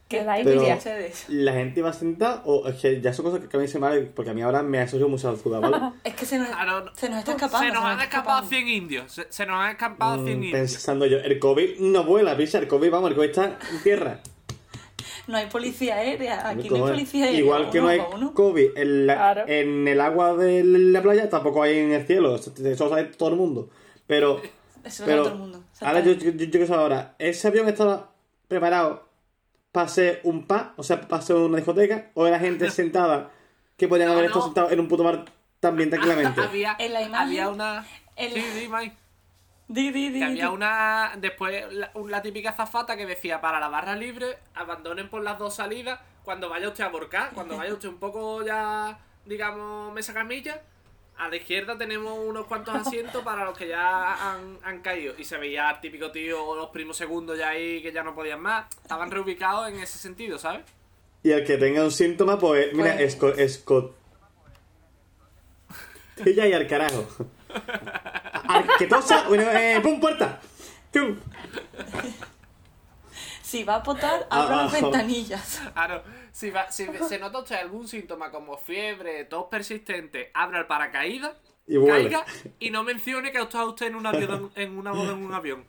Pero- 0.10 0.54
India. 0.54 0.76
ustedes? 0.76 1.26
¿La 1.28 1.52
gente 1.54 1.82
va 1.82 1.92
sentada 1.92 2.42
o 2.46 2.66
es 2.70 2.76
que 2.76 3.02
ya 3.02 3.12
son 3.14 3.26
cosas 3.26 3.46
que 3.50 3.58
a 3.58 3.60
mí 3.60 3.68
se 3.68 3.78
me 3.78 3.88
vale? 3.90 4.02
Porque 4.04 4.32
a 4.32 4.34
mí 4.34 4.42
ahora 4.42 4.64
me 4.64 4.80
asocio 4.80 5.10
mucho 5.10 5.28
al 5.28 5.38
sudado, 5.38 5.70
¿vale? 5.70 5.92
Es 6.06 6.14
que 6.14 6.26
se 6.26 6.38
nos, 6.38 6.48
Claro, 6.48 6.86
se 6.96 7.10
nos 7.10 7.20
está 7.20 7.32
escapando. 7.32 7.68
Se 7.68 7.74
nos 7.74 7.84
han 7.84 7.92
está 7.94 8.04
escapado 8.06 8.38
escapando. 8.44 8.50
100 8.50 8.68
indios. 8.70 9.12
Se, 9.12 9.26
se 9.30 9.46
nos 9.46 9.56
han 9.58 9.72
escapado 9.72 10.14
100 10.24 10.26
Mm, 10.26 10.44
indios. 10.44 10.54
Pensando 10.72 11.06
yo, 11.08 11.18
el 11.18 11.40
COVID 11.40 11.80
no 11.80 12.04
vuela, 12.06 12.38
pisa, 12.38 12.58
el 12.60 12.68
COVID, 12.70 12.90
vamos, 12.90 13.10
el 13.10 13.16
COVID 13.18 13.28
está 13.30 13.46
en 13.70 13.84
tierra. 13.84 14.20
No 15.28 15.36
hay 15.36 15.48
policía 15.48 15.96
aérea, 15.96 16.48
aquí 16.48 16.70
no 16.70 16.76
hay 16.76 16.82
policía 16.94 17.26
aérea. 17.26 17.40
Igual 17.42 17.70
que 17.70 17.82
no 17.82 17.90
hay 17.90 18.00
a 18.00 18.06
uno. 18.08 18.34
COVID 18.34 18.78
en, 18.78 19.08
la- 19.08 19.16
Claro. 19.16 19.44
en 19.48 19.88
el 19.90 20.00
agua 20.00 20.36
de 20.38 20.64
la 20.64 21.02
playa, 21.02 21.30
tampoco 21.30 21.64
hay 21.64 21.80
en 21.80 21.92
el 21.92 22.08
cielo. 22.08 22.34
Eso, 22.36 22.54
eso 22.66 22.84
lo 22.86 22.90
sabe 22.90 23.04
todo 23.06 23.28
el 23.30 23.36
mundo. 23.36 23.70
Pero, 24.08 24.42
Eso 24.88 25.03
lo 25.03 25.08
pero 25.08 25.24
sabe 25.24 25.29
todo 25.29 25.34
el 25.34 25.39
mundo. 25.51 25.63
ahora 25.82 26.00
yo, 26.01 26.12
yo, 26.13 26.32
yo 26.32 26.50
quiero 26.51 26.65
saber 26.67 26.82
ahora, 26.82 27.15
¿ese 27.20 27.48
avión 27.48 27.67
estaba 27.67 28.12
preparado 28.48 29.07
para 29.72 29.88
ser 29.88 30.22
un 30.24 30.48
pa, 30.48 30.74
o 30.77 30.83
sea, 30.83 31.01
para 31.07 31.22
ser 31.22 31.35
una 31.35 31.57
discoteca? 31.57 32.12
¿O 32.16 32.25
era 32.27 32.40
gente 32.40 32.70
sentada 32.72 33.31
que 33.77 33.88
podían 33.88 34.07
No, 34.07 34.14
haber 34.14 34.25
no. 34.25 34.29
estado 34.29 34.46
sentados 34.46 34.72
en 34.72 34.79
un 34.79 34.88
puto 34.88 35.03
bar 35.03 35.25
también 35.59 35.90
tranquilamente? 35.90 36.42
había, 36.42 36.75
En 36.79 36.94
la 36.94 37.01
imagen, 37.01 37.27
había 37.27 37.50
una. 37.50 37.85
en 38.16 38.33
Sí, 38.33 38.40
la- 38.40 38.53
sí, 38.62 38.68
Mai. 38.68 38.94
Di, 39.70 39.92
di, 39.92 40.09
di, 40.09 40.20
Que 40.20 40.25
había 40.25 40.48
di. 40.48 40.53
una. 40.55 41.12
Después, 41.18 41.66
la, 41.74 41.92
la 42.07 42.22
típica 42.22 42.53
zafata 42.53 42.96
que 42.96 43.05
decía: 43.05 43.42
para 43.42 43.59
la 43.59 43.68
barra 43.68 43.96
libre, 43.98 44.38
abandonen 44.55 45.09
por 45.09 45.22
las 45.24 45.38
dos 45.38 45.55
salidas. 45.55 46.00
Cuando 46.24 46.48
vaya 46.50 46.70
usted 46.70 46.83
a 46.85 46.90
borcar, 46.90 47.31
cuando 47.33 47.57
vaya 47.57 47.74
usted 47.74 47.90
un 47.90 47.98
poco 48.00 48.46
ya, 48.46 48.98
digamos, 49.25 49.94
mesa 49.94 50.14
camilla. 50.14 50.62
A 51.20 51.30
la 51.30 51.36
izquierda 51.36 51.77
tenemos 51.77 52.18
unos 52.20 52.46
cuantos 52.46 52.75
asientos 52.88 53.24
para 53.24 53.44
los 53.46 53.58
que 53.58 53.68
ya 53.68 54.34
han, 54.34 54.58
han 54.64 54.82
caído. 54.82 55.14
Y 55.18 55.24
se 55.24 55.38
veía 55.38 55.70
al 55.70 55.82
típico 55.82 56.12
tío 56.12 56.44
o 56.44 56.56
los 56.56 56.70
primos 56.70 56.96
segundos 56.98 57.38
ya 57.38 57.50
ahí 57.50 57.82
que 57.82 57.92
ya 57.92 58.03
no 58.03 58.14
podían 58.16 58.42
más. 58.42 58.66
Estaban 58.84 59.10
reubicados 59.12 59.70
en 59.70 59.80
ese 59.80 59.98
sentido, 59.98 60.38
¿sabes? 60.38 60.62
Y 61.24 61.32
el 61.32 61.44
que 61.44 61.58
tenga 61.58 61.84
un 61.84 61.92
síntoma, 61.92 62.38
pues, 62.40 62.72
mira, 62.74 62.94
Pues- 62.94 63.01
esco, 63.14 63.30
esco... 63.30 63.96
Ella 66.25 66.48
y 66.48 66.53
al 66.53 66.68
carajo. 66.68 67.08
Al 68.48 68.66
que 68.77 68.88
tosa, 68.88 69.27
bueno, 69.27 69.44
eh, 69.51 69.80
¡pum, 69.84 70.00
puerta! 70.00 70.40
¡Tum! 70.92 71.18
Si 73.48 73.64
va 73.64 73.75
a 73.75 73.83
potar, 73.83 74.27
abra 74.29 74.55
las 74.64 74.74
Abajo. 74.74 74.92
ventanillas. 74.92 75.62
Claro, 75.74 76.03
si, 76.31 76.50
va- 76.50 76.70
si 76.72 76.86
se 77.07 77.18
nota 77.20 77.40
usted 77.40 77.55
algún 77.55 77.88
síntoma 77.88 78.29
como 78.31 78.57
fiebre, 78.57 79.24
tos 79.25 79.46
persistente, 79.50 80.31
abra 80.33 80.60
el 80.60 80.66
paracaídas, 80.68 81.31
Y 81.66 81.77
vuelve. 81.77 82.10
caiga 82.10 82.25
y 82.60 82.70
no 82.72 82.83
mencione 82.83 83.31
que 83.31 83.40
está 83.42 83.64
usted 83.66 83.88
en 83.88 83.96
un 83.96 84.05
avión, 84.05 84.51
en 84.55 84.77
una 84.77 84.92
boda 84.92 85.14
en 85.14 85.24
un 85.25 85.33
avión. 85.33 85.64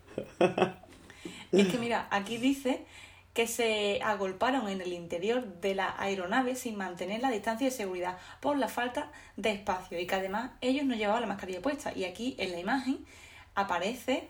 Es 1.53 1.69
que 1.69 1.79
mira, 1.79 2.09
aquí 2.11 2.37
dice 2.38 2.85
que 3.33 3.47
se 3.47 4.01
agolparon 4.03 4.69
en 4.69 4.81
el 4.81 4.93
interior 4.93 5.45
de 5.61 5.75
la 5.77 5.95
aeronave 5.99 6.57
sin 6.57 6.77
mantener 6.77 7.21
la 7.21 7.31
distancia 7.31 7.67
de 7.67 7.71
seguridad 7.71 8.19
por 8.41 8.59
la 8.59 8.67
falta 8.69 9.12
de 9.37 9.53
espacio 9.53 10.01
y 10.01 10.07
que 10.09 10.17
además 10.17 10.51
ellos 10.61 10.85
no 10.85 10.97
llevaban 10.97 11.21
la 11.21 11.29
mascarilla 11.29 11.62
puesta. 11.62 11.93
Y 11.95 12.05
aquí 12.05 12.35
en 12.38 12.51
la 12.53 12.59
imagen 12.59 12.99
aparece, 13.55 14.29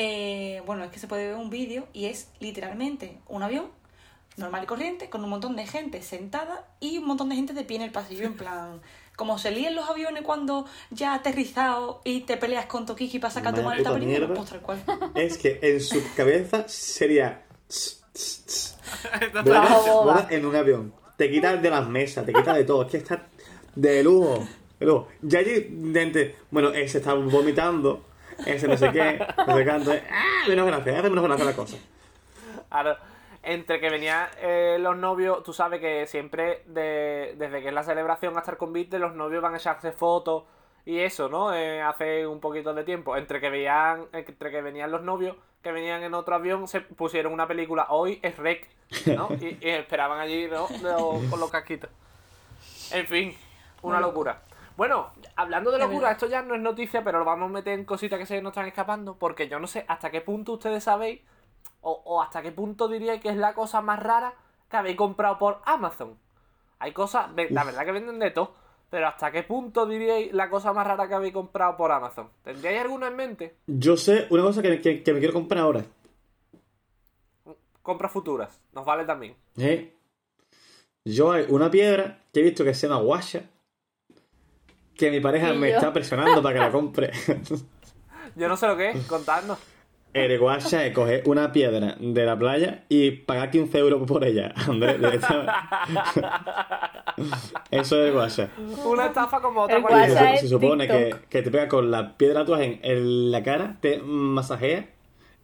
eh, 0.00 0.62
bueno, 0.64 0.84
es 0.84 0.92
que 0.92 1.00
se 1.00 1.08
puede 1.08 1.26
ver 1.26 1.34
un 1.34 1.50
vídeo 1.50 1.88
y 1.92 2.04
es 2.04 2.30
literalmente 2.38 3.18
un 3.26 3.42
avión 3.42 3.66
normal 4.36 4.62
y 4.62 4.66
corriente 4.66 5.10
con 5.10 5.24
un 5.24 5.30
montón 5.30 5.56
de 5.56 5.66
gente 5.66 6.02
sentada 6.02 6.68
y 6.78 6.98
un 6.98 7.06
montón 7.06 7.28
de 7.30 7.34
gente 7.34 7.52
de 7.52 7.64
pie 7.64 7.78
en 7.78 7.82
el 7.82 7.90
pasillo 7.90 8.24
en 8.24 8.36
plan... 8.36 8.80
Como 9.16 9.36
se 9.36 9.50
lían 9.50 9.74
los 9.74 9.90
aviones 9.90 10.22
cuando 10.22 10.66
ya 10.90 11.14
aterrizado 11.14 12.00
y 12.04 12.20
te 12.20 12.36
peleas 12.36 12.66
con 12.66 12.86
Tokiki 12.86 13.18
para 13.18 13.34
sacar 13.34 13.52
tu 13.52 13.62
maleta 13.62 13.92
primero, 13.92 14.32
pues 14.32 14.50
tal 14.50 14.60
cual. 14.60 14.80
Es 15.16 15.36
que 15.36 15.58
en 15.60 15.80
su 15.80 16.00
cabeza 16.14 16.68
sería... 16.68 17.42
en 20.30 20.46
un 20.46 20.54
avión. 20.54 20.94
Te 21.16 21.28
quitas 21.28 21.60
de 21.60 21.68
las 21.68 21.88
mesas, 21.88 22.24
te 22.24 22.32
quitas 22.32 22.54
de 22.54 22.62
todo. 22.62 22.82
Es 22.84 22.90
que 22.92 22.98
está 22.98 23.26
de 23.74 24.04
lujo. 24.04 24.46
De 24.78 24.86
lujo. 24.86 25.08
Ya 25.22 25.40
allí, 25.40 25.76
gente, 25.92 26.36
bueno, 26.52 26.70
ese 26.70 26.98
está 26.98 27.14
vomitando, 27.14 28.04
ese 28.52 28.68
no 28.68 28.76
sé 28.76 28.90
qué, 28.92 29.18
no 29.46 29.56
sé 29.56 29.64
cuánto. 29.64 29.92
¡Ah! 30.10 30.24
Menos 30.48 30.66
gracia, 30.66 30.98
hace 30.98 31.10
menos 31.10 31.24
gracia 31.24 31.44
la 31.44 31.52
cosa. 31.54 31.76
Entre 33.42 33.80
que 33.80 33.88
venían 33.88 34.28
eh, 34.40 34.76
los 34.80 34.96
novios, 34.96 35.42
tú 35.42 35.52
sabes 35.52 35.80
que 35.80 36.06
siempre, 36.06 36.62
de- 36.66 37.34
desde 37.38 37.62
que 37.62 37.68
es 37.68 37.74
la 37.74 37.82
celebración 37.84 38.36
hasta 38.36 38.50
el 38.50 38.56
convite, 38.58 38.98
los 38.98 39.14
novios 39.14 39.42
van 39.42 39.54
a 39.54 39.58
echarse 39.58 39.92
fotos 39.92 40.42
y 40.84 40.98
eso, 41.00 41.28
¿no? 41.28 41.54
Eh, 41.54 41.80
hace 41.80 42.26
un 42.26 42.40
poquito 42.40 42.74
de 42.74 42.84
tiempo. 42.84 43.16
Entre 43.16 43.40
que 43.40 43.48
veían, 43.48 44.06
entre 44.12 44.50
que 44.50 44.60
venían 44.60 44.90
los 44.90 45.02
novios 45.02 45.36
que 45.62 45.72
venían 45.72 46.02
en 46.02 46.14
otro 46.14 46.34
avión, 46.34 46.68
se 46.68 46.80
pusieron 46.82 47.32
una 47.32 47.46
película, 47.46 47.86
hoy 47.90 48.18
es 48.22 48.36
rec, 48.36 48.68
¿no? 49.06 49.28
Y, 49.40 49.56
y 49.60 49.68
esperaban 49.70 50.20
allí, 50.20 50.46
¿no? 50.48 50.66
Con 51.30 51.40
los 51.40 51.50
casquitos. 51.50 51.90
En 52.92 53.06
fin, 53.06 53.36
una 53.82 54.00
locura. 54.00 54.42
Bueno, 54.76 55.10
hablando 55.38 55.70
de 55.70 55.78
locura, 55.78 56.10
esto 56.12 56.26
ya 56.26 56.42
no 56.42 56.54
es 56.54 56.60
noticia, 56.60 57.02
pero 57.02 57.18
lo 57.20 57.24
vamos 57.24 57.48
a 57.50 57.52
meter 57.52 57.78
en 57.78 57.84
cositas 57.84 58.18
que 58.18 58.26
se 58.26 58.42
nos 58.42 58.50
están 58.50 58.66
escapando, 58.66 59.16
porque 59.16 59.48
yo 59.48 59.58
no 59.58 59.66
sé 59.66 59.84
hasta 59.88 60.10
qué 60.10 60.20
punto 60.20 60.52
ustedes 60.54 60.84
sabéis, 60.84 61.20
o, 61.80 61.92
o 62.04 62.20
hasta 62.22 62.42
qué 62.42 62.52
punto 62.52 62.88
diríais 62.88 63.20
que 63.20 63.28
es 63.30 63.36
la 63.36 63.54
cosa 63.54 63.80
más 63.80 64.00
rara 64.02 64.34
que 64.70 64.76
habéis 64.76 64.96
comprado 64.96 65.38
por 65.38 65.60
Amazon. 65.64 66.18
Hay 66.80 66.92
cosas, 66.92 67.30
la 67.50 67.64
verdad 67.64 67.84
que 67.84 67.92
venden 67.92 68.18
de 68.18 68.30
todo, 68.30 68.54
pero 68.90 69.06
hasta 69.08 69.30
qué 69.30 69.42
punto 69.42 69.86
diríais 69.86 70.32
la 70.32 70.48
cosa 70.50 70.72
más 70.72 70.86
rara 70.86 71.08
que 71.08 71.14
habéis 71.14 71.32
comprado 71.34 71.76
por 71.76 71.92
Amazon. 71.92 72.28
¿Tendríais 72.42 72.80
alguna 72.82 73.08
en 73.08 73.16
mente? 73.16 73.56
Yo 73.66 73.96
sé 73.96 74.26
una 74.30 74.42
cosa 74.42 74.60
que, 74.62 74.80
que- 74.80 75.02
que 75.02 75.12
me 75.12 75.18
quiero 75.18 75.34
comprar 75.34 75.60
ahora. 75.62 75.84
Compras 77.82 78.12
futuras, 78.12 78.60
nos 78.72 78.84
vale 78.84 79.04
también. 79.04 79.34
¿eh? 79.56 79.94
Yo 81.04 81.32
hay 81.32 81.46
una 81.48 81.70
piedra 81.70 82.18
que 82.32 82.40
he 82.40 82.42
visto 82.42 82.62
que 82.64 82.74
se 82.74 82.86
llama 82.86 83.00
guasha, 83.00 83.42
que 84.98 85.10
mi 85.10 85.20
pareja 85.20 85.54
me 85.54 85.70
yo. 85.70 85.76
está 85.76 85.92
presionando 85.92 86.42
para 86.42 86.54
que 86.54 86.60
la 86.60 86.70
compre. 86.70 87.10
Yo 88.36 88.48
no 88.48 88.56
sé 88.56 88.66
lo 88.66 88.76
que 88.76 88.90
es, 88.90 89.06
contadnos. 89.06 89.58
El 90.12 90.38
guasha 90.38 90.86
es 90.86 90.94
coger 90.94 91.22
una 91.26 91.52
piedra 91.52 91.94
de 92.00 92.24
la 92.24 92.36
playa 92.38 92.84
y 92.88 93.10
pagar 93.10 93.50
15 93.50 93.78
euros 93.78 94.06
por 94.06 94.24
ella, 94.24 94.52
Andrés. 94.66 94.96
Eso 97.70 98.00
es 98.00 98.06
el 98.08 98.12
guasha. 98.12 98.48
Una 98.84 99.06
estafa 99.06 99.40
como 99.40 99.62
otra 99.62 99.76
El 99.76 100.10
se, 100.10 100.34
es 100.34 100.40
se 100.40 100.48
supone 100.48 100.86
que, 100.86 101.14
que 101.28 101.42
te 101.42 101.50
pega 101.50 101.68
con 101.68 101.90
la 101.90 102.16
piedra 102.16 102.40
tatuaje 102.40 102.80
en, 102.82 103.30
la 103.30 103.42
cara, 103.42 103.76
te 103.80 103.98
masajea 103.98 104.86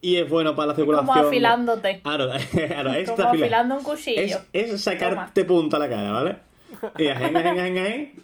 y 0.00 0.16
es 0.16 0.28
bueno 0.28 0.54
para 0.56 0.68
la 0.68 0.74
circulación. 0.74 1.06
Como 1.14 1.28
afilándote. 1.28 2.00
Claro, 2.02 2.30
claro, 2.52 2.92
es 2.94 3.10
Como 3.10 3.22
afila- 3.22 3.44
afilando 3.44 3.74
un 3.76 3.82
cuchillo. 3.82 4.38
Es, 4.52 4.70
es 4.72 4.82
sacarte 4.82 5.44
punta 5.44 5.76
a 5.76 5.80
la 5.80 5.88
cara, 5.88 6.10
¿vale? 6.10 6.36
Y 6.98 7.08
ajen, 7.08 7.36
ajen, 7.36 7.58
ajen, 7.58 7.78
ajen. 7.78 8.23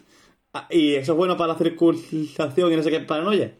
Y 0.69 0.95
eso 0.95 1.13
es 1.13 1.17
bueno 1.17 1.37
para 1.37 1.53
la 1.53 1.57
circulación 1.59 2.71
y 2.73 2.75
no 2.75 2.83
sé 2.83 2.91
qué 2.91 2.99
paranoia. 3.01 3.53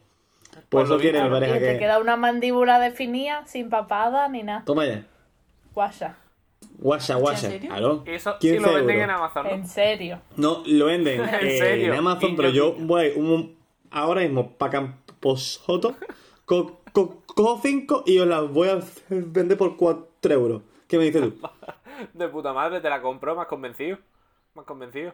Pues 0.70 0.86
eso 0.86 0.98
quiere 0.98 1.20
mi 1.20 1.30
visto. 1.30 1.38
Y 1.38 1.40
pareja 1.40 1.60
te 1.66 1.74
que. 1.74 1.80
queda 1.80 2.00
una 2.00 2.18
mandíbula 2.18 2.80
definida, 2.80 3.46
sin 3.46 3.70
papada 3.70 4.28
ni 4.28 4.44
nada. 4.44 4.64
Toma 4.66 4.86
ya. 4.86 5.06
Guasa. 5.74 6.18
Guasha. 6.78 7.18
serio? 7.50 7.70
Claro. 7.70 8.04
Y 8.06 8.12
eso 8.12 8.38
15 8.40 8.60
lo 8.60 8.74
venden 8.74 8.90
euros. 9.00 9.04
en 9.04 9.10
Amazon. 9.10 9.44
¿no? 9.46 9.50
En 9.52 9.68
serio. 9.68 10.22
No, 10.36 10.64
lo 10.66 10.86
venden 10.86 11.22
¿En 11.42 11.48
eh, 11.48 11.58
serio? 11.58 11.94
en 11.94 12.00
Amazon, 12.00 12.36
pero 12.36 12.50
yo 12.50 12.74
voy 12.74 13.14
un, 13.16 13.56
ahora 13.92 14.22
mismo 14.22 14.52
para 14.54 14.72
Camposoto, 14.72 15.96
co, 16.46 16.82
co- 16.92 17.22
cojo 17.26 17.60
5 17.62 18.04
y 18.06 18.20
os 18.20 18.28
las 18.28 18.50
voy 18.50 18.70
a 18.70 18.80
vender 19.10 19.58
por 19.58 19.78
4 19.78 20.34
euros. 20.34 20.62
¿Qué 20.88 20.98
me 20.98 21.06
dices 21.06 21.22
tú? 21.22 21.50
De 22.14 22.28
puta 22.28 22.52
madre, 22.52 22.82
te 22.82 22.90
la 22.90 23.02
compro, 23.02 23.36
me 23.36 23.42
has 23.44 23.48
convencido. 23.48 23.98
Me 24.56 24.62
has 24.62 24.68
convencido. 24.68 25.14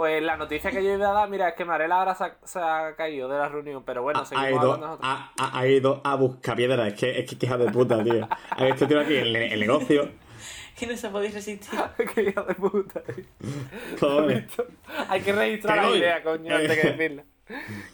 Pues 0.00 0.22
la 0.22 0.38
noticia 0.38 0.70
que 0.70 0.82
yo 0.82 0.94
iba 0.94 1.10
a 1.10 1.12
dar, 1.12 1.28
mira, 1.28 1.50
es 1.50 1.54
que 1.56 1.66
Marela 1.66 1.98
ahora 1.98 2.14
se 2.14 2.24
ha, 2.24 2.36
se 2.42 2.58
ha 2.58 2.94
caído 2.96 3.28
de 3.28 3.36
la 3.36 3.50
reunión, 3.50 3.82
pero 3.84 4.00
bueno, 4.02 4.20
Ha, 4.20 4.24
seguimos 4.24 4.46
ha 4.46 4.50
ido, 4.50 4.60
hablando 4.60 4.86
nosotros. 4.86 5.10
ha, 5.12 5.32
ha- 5.38 5.58
ha 5.58 5.66
ido 5.66 6.00
a 6.02 6.14
buscar 6.14 6.56
piedras. 6.56 6.88
Es 6.88 6.94
que 6.98 7.18
es 7.20 7.28
que, 7.28 7.36
que 7.36 7.44
hija 7.44 7.58
de 7.58 7.70
puta, 7.70 8.02
tío. 8.02 8.26
A 8.48 8.66
este 8.66 8.86
tío 8.86 8.98
aquí, 8.98 9.14
el, 9.16 9.36
el 9.36 9.60
negocio. 9.60 10.08
Que 10.78 10.86
no 10.86 10.96
se 10.96 11.10
podéis 11.10 11.34
resistir. 11.34 11.78
Qué 12.14 12.22
hijo 12.22 12.42
de 12.44 12.54
puta. 12.54 13.02
tío. 13.02 13.24
Joder. 14.00 14.46
Hay 15.10 15.20
que 15.20 15.32
registrar 15.34 15.80
Que 15.82 15.90
la 15.90 15.96
idea, 15.98 16.22
coño, 16.22 16.56
antes 16.56 16.78
que 16.80 16.90
decirla. 16.92 17.24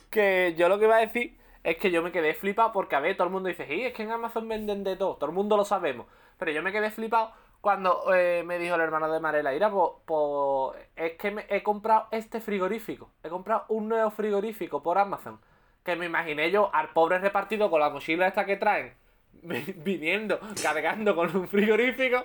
Que 0.09 0.55
yo 0.57 0.69
lo 0.69 0.79
que 0.79 0.85
iba 0.85 0.95
a 0.95 1.01
decir 1.01 1.37
es 1.65 1.77
que 1.79 1.91
yo 1.91 2.03
me 2.05 2.13
quedé 2.13 2.35
flipado 2.35 2.71
porque, 2.73 2.95
a 2.95 3.01
ver, 3.01 3.17
todo 3.17 3.27
el 3.27 3.33
mundo 3.33 3.49
dice, 3.49 3.67
sí, 3.67 3.83
es 3.83 3.93
que 3.93 4.05
en 4.05 4.13
Amazon 4.13 4.47
venden 4.49 4.85
de 4.85 4.95
todo, 4.95 5.17
todo 5.17 5.29
el 5.31 5.35
mundo 5.35 5.57
lo 5.57 5.65
sabemos. 5.65 6.07
Pero 6.39 6.53
yo 6.53 6.63
me 6.63 6.71
quedé 6.71 6.93
flipado 6.93 7.33
cuando 7.61 8.15
eh, 8.15 8.43
me 8.47 8.59
dijo 8.59 8.75
el 8.77 8.81
hermano 8.81 9.11
de 9.11 9.19
Marela, 9.21 9.55
Ira, 9.55 9.71
pues, 9.71 10.77
es 10.97 11.13
que 11.19 11.31
me 11.31 11.47
he 11.49 11.63
comprado 11.63 12.07
este 12.11 12.41
frigorífico. 12.41 13.11
He 13.23 13.29
comprado 13.29 13.65
un 13.69 13.89
nuevo 13.89 14.11
frigorífico 14.11 14.83
por 14.83 14.99
Amazon. 14.99 15.39
Que 15.85 15.97
me 15.97 16.07
imaginé 16.07 16.51
yo 16.51 16.71
al 16.75 16.89
pobre 16.91 17.19
repartido 17.19 17.71
con 17.71 17.81
la 17.81 17.91
mochila 17.91 18.27
esta 18.27 18.45
que 18.45 18.57
traen, 18.57 18.93
vi- 19.43 19.75
viniendo, 19.77 20.39
cargando 20.63 21.15
con 21.15 21.35
un 21.37 21.49
frigorífico. 21.49 22.25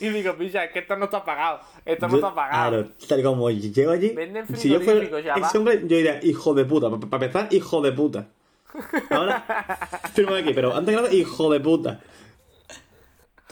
Y 0.00 0.08
digo, 0.08 0.34
picha, 0.36 0.64
es 0.64 0.72
que 0.72 0.78
esto 0.78 0.96
no 0.96 1.06
está 1.06 1.24
pagado. 1.24 1.60
Esto 1.84 2.08
no 2.08 2.14
está 2.14 2.34
pagado. 2.34 2.70
Claro, 2.84 2.88
tal 3.08 3.22
como 3.22 3.50
llego 3.50 3.90
allí. 3.90 4.10
Venden 4.10 4.46
Si 4.56 4.68
yo 4.70 4.76
fuera 4.80 5.00
frigoríficos, 5.00 5.24
ya 5.24 5.34
ese 5.34 5.58
hombre, 5.58 5.80
yo 5.82 5.96
diría, 5.96 6.20
hijo 6.22 6.54
de 6.54 6.64
puta. 6.64 6.88
Para 6.90 7.24
empezar, 7.26 7.48
hijo 7.52 7.80
de 7.82 7.92
puta. 7.92 8.26
Ahora, 9.10 9.44
firmo 10.14 10.34
aquí, 10.34 10.52
pero 10.54 10.74
antes 10.74 10.94
que 10.94 11.00
nada, 11.02 11.12
hijo 11.14 11.52
de 11.52 11.60
puta. 11.60 12.00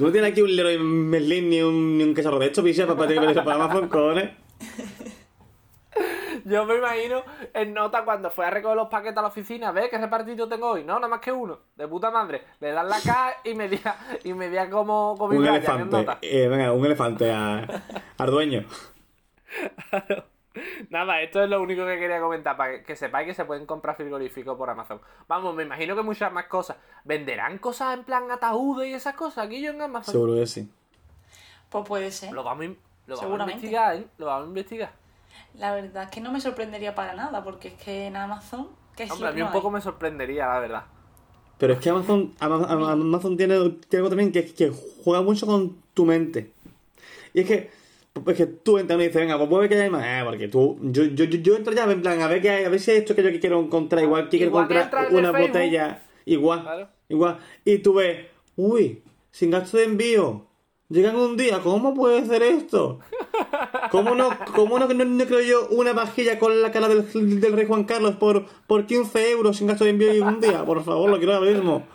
Tú 0.03 0.07
no 0.09 0.13
tienes 0.13 0.33
aquí 0.33 0.43
un 0.43 0.57
Leroy 0.57 0.79
Merlin 0.79 1.49
ni 1.49 1.63
un, 1.63 1.97
ni 1.97 2.03
un 2.03 2.13
queso 2.13 2.37
de 2.37 2.47
hecho, 2.47 2.61
picha, 2.65 2.89
para 2.89 3.07
para 3.07 3.45
para 3.45 3.55
Amazon, 3.65 3.89
cojones. 3.89 4.31
Yo 6.45 6.67
me 6.67 6.75
imagino 6.75 7.23
en 7.55 7.73
nota 7.73 8.05
cuando 8.05 8.29
fue 8.29 8.45
a 8.45 8.51
recoger 8.51 8.77
los 8.79 8.89
paquetes 8.89 9.19
a 9.19 9.23
la 9.23 9.29
oficina, 9.29 9.71
¿ves 9.71 9.91
qué 9.91 9.99
repartido 9.99 10.49
tengo 10.49 10.71
hoy? 10.71 10.83
No, 10.83 10.95
nada 10.95 11.07
más 11.07 11.21
que 11.21 11.31
uno, 11.31 11.61
de 11.77 11.87
puta 11.87 12.11
madre. 12.11 12.43
Le 12.59 12.73
dan 12.73 12.89
la 12.89 12.97
caja 13.01 13.35
y 13.45 13.55
medía, 13.55 13.95
y 14.25 14.35
medía 14.35 14.69
como, 14.69 15.15
como 15.17 15.39
Un 15.39 15.47
elefante. 15.47 16.05
Eh, 16.23 16.49
venga, 16.49 16.73
un 16.73 16.85
elefante 16.85 17.31
a- 17.31 17.65
al 18.19 18.29
dueño. 18.33 18.65
Nada, 20.91 21.21
esto 21.23 21.43
es 21.43 21.49
lo 21.49 21.63
único 21.63 21.87
que 21.87 21.99
quería 21.99 22.21
comentar, 22.21 22.57
para 22.57 22.73
que, 22.73 22.83
que 22.85 22.97
sepáis 22.97 23.27
que 23.27 23.35
se 23.35 23.45
pueden 23.45 23.65
comprar 23.67 23.97
frigoríficos 23.97 24.57
por 24.57 24.69
Amazon. 24.69 25.01
Vamos, 25.29 25.55
me 25.55 25.63
imagino 25.63 25.97
que 25.97 26.03
muchas 26.03 26.33
más 26.33 26.47
cosas. 26.47 26.77
¿Venderán 27.05 27.59
cosas 27.59 27.97
en 27.97 28.05
plan 28.05 28.31
ataúdes 28.31 28.89
y 28.89 28.93
esas 28.95 29.15
cosas 29.15 29.47
aquí 29.47 29.63
yo 29.63 29.71
en 29.71 29.81
Amazon? 29.81 30.13
Seguro 30.13 30.35
que 30.35 30.47
sí. 30.47 30.71
Pues 31.71 31.87
puede 31.89 32.11
ser. 32.11 32.33
Lo 32.33 32.45
vamos, 32.45 32.67
lo 33.07 33.17
vamos 33.17 33.41
a 33.41 33.43
investigar, 33.45 33.97
¿eh? 33.97 34.07
Lo 34.19 34.27
vamos 34.27 34.45
a 34.45 34.49
investigar. 34.49 34.93
La 35.55 35.75
verdad 35.75 36.05
es 36.05 36.11
que 36.11 36.21
no 36.21 36.31
me 36.31 36.41
sorprendería 36.41 36.95
para 36.95 37.15
nada, 37.15 37.43
porque 37.43 37.69
es 37.69 37.75
que 37.75 38.07
en 38.07 38.17
Amazon. 38.17 38.69
¿qué 38.97 39.05
es 39.05 39.11
Hombre, 39.11 39.29
a 39.29 39.31
mí 39.33 39.37
que 39.37 39.43
un 39.43 39.49
no 39.49 39.53
poco 39.55 39.69
hay? 39.69 39.75
me 39.75 39.81
sorprendería, 39.81 40.47
la 40.49 40.59
verdad. 40.61 40.85
Pero 41.57 41.73
es 41.75 41.79
que 41.81 41.89
Amazon, 41.91 42.35
Ama- 42.41 42.67
Ama- 42.69 42.93
Amazon 42.93 43.37
tiene, 43.37 43.55
tiene 43.89 43.99
algo 43.99 44.09
también 44.11 44.33
que, 44.33 44.53
que 44.53 44.71
juega 45.05 45.23
mucho 45.23 45.47
con 45.47 45.77
tu 45.95 46.05
mente. 46.05 46.53
Y 47.33 47.41
es 47.41 47.47
que, 47.47 47.71
es 48.27 48.37
que 48.37 48.47
tú 48.47 48.79
entras 48.79 48.99
y 49.01 49.05
dices, 49.05 49.17
venga, 49.21 49.37
pues 49.39 49.49
puede 49.49 49.69
que 49.69 49.75
haya 49.77 49.91
más. 49.91 50.05
Eh, 50.05 50.23
porque 50.25 50.49
tú, 50.49 50.79
yo, 50.83 51.05
yo, 51.05 51.25
yo, 51.25 51.39
yo 51.39 51.57
entro 51.57 51.73
ya 51.73 51.85
en 51.91 52.03
plan, 52.03 52.21
a 52.21 52.27
ver 52.29 52.43
qué 52.43 52.51
hay, 52.51 52.65
a 52.65 52.69
ver 52.69 52.79
si 52.81 52.91
hay 52.91 52.99
esto 52.99 53.15
que 53.15 53.23
yo 53.23 53.41
quiero 53.41 53.61
encontrar, 53.61 54.03
igual 54.05 54.25
que 54.29 54.37
quiero 54.39 54.47
Igual 54.51 54.69
que 54.69 54.75
encontrar 54.77 55.13
una 55.13 55.33
botella, 55.33 56.03
igual, 56.27 56.63
Claro. 56.63 56.89
igual. 57.09 57.39
Y 57.65 57.79
tú 57.79 57.95
ves, 57.95 58.27
uy, 58.57 59.03
sin 59.31 59.51
gasto 59.51 59.77
de 59.79 59.85
envío. 59.85 60.47
Llegan 60.89 61.17
un 61.17 61.39
día, 61.39 61.61
¿cómo 61.61 61.95
puede 61.95 62.27
ser 62.27 62.43
esto? 62.43 62.99
¿Cómo 63.91 64.15
no, 64.15 64.29
cómo 64.55 64.79
no, 64.79 64.87
no, 64.89 65.05
no 65.07 65.25
creo 65.25 65.41
yo 65.41 65.69
una 65.71 65.95
vajilla 65.95 66.39
con 66.39 66.61
la 66.61 66.71
cara 66.71 66.87
del, 66.89 67.41
del 67.41 67.53
rey 67.55 67.67
Juan 67.67 67.85
Carlos 67.85 68.17
por, 68.17 68.45
por 68.67 68.85
15 68.85 69.31
euros 69.31 69.57
sin 69.57 69.69
gasto 69.69 69.85
de 69.85 69.91
envío 69.91 70.15
y 70.15 70.21
un 70.21 70.39
día? 70.41 70.65
Por 70.67 70.85
favor, 70.85 71.09
lo 71.09 71.17
quiero 71.17 71.33
ahora 71.35 71.51
mismo. 71.51 71.87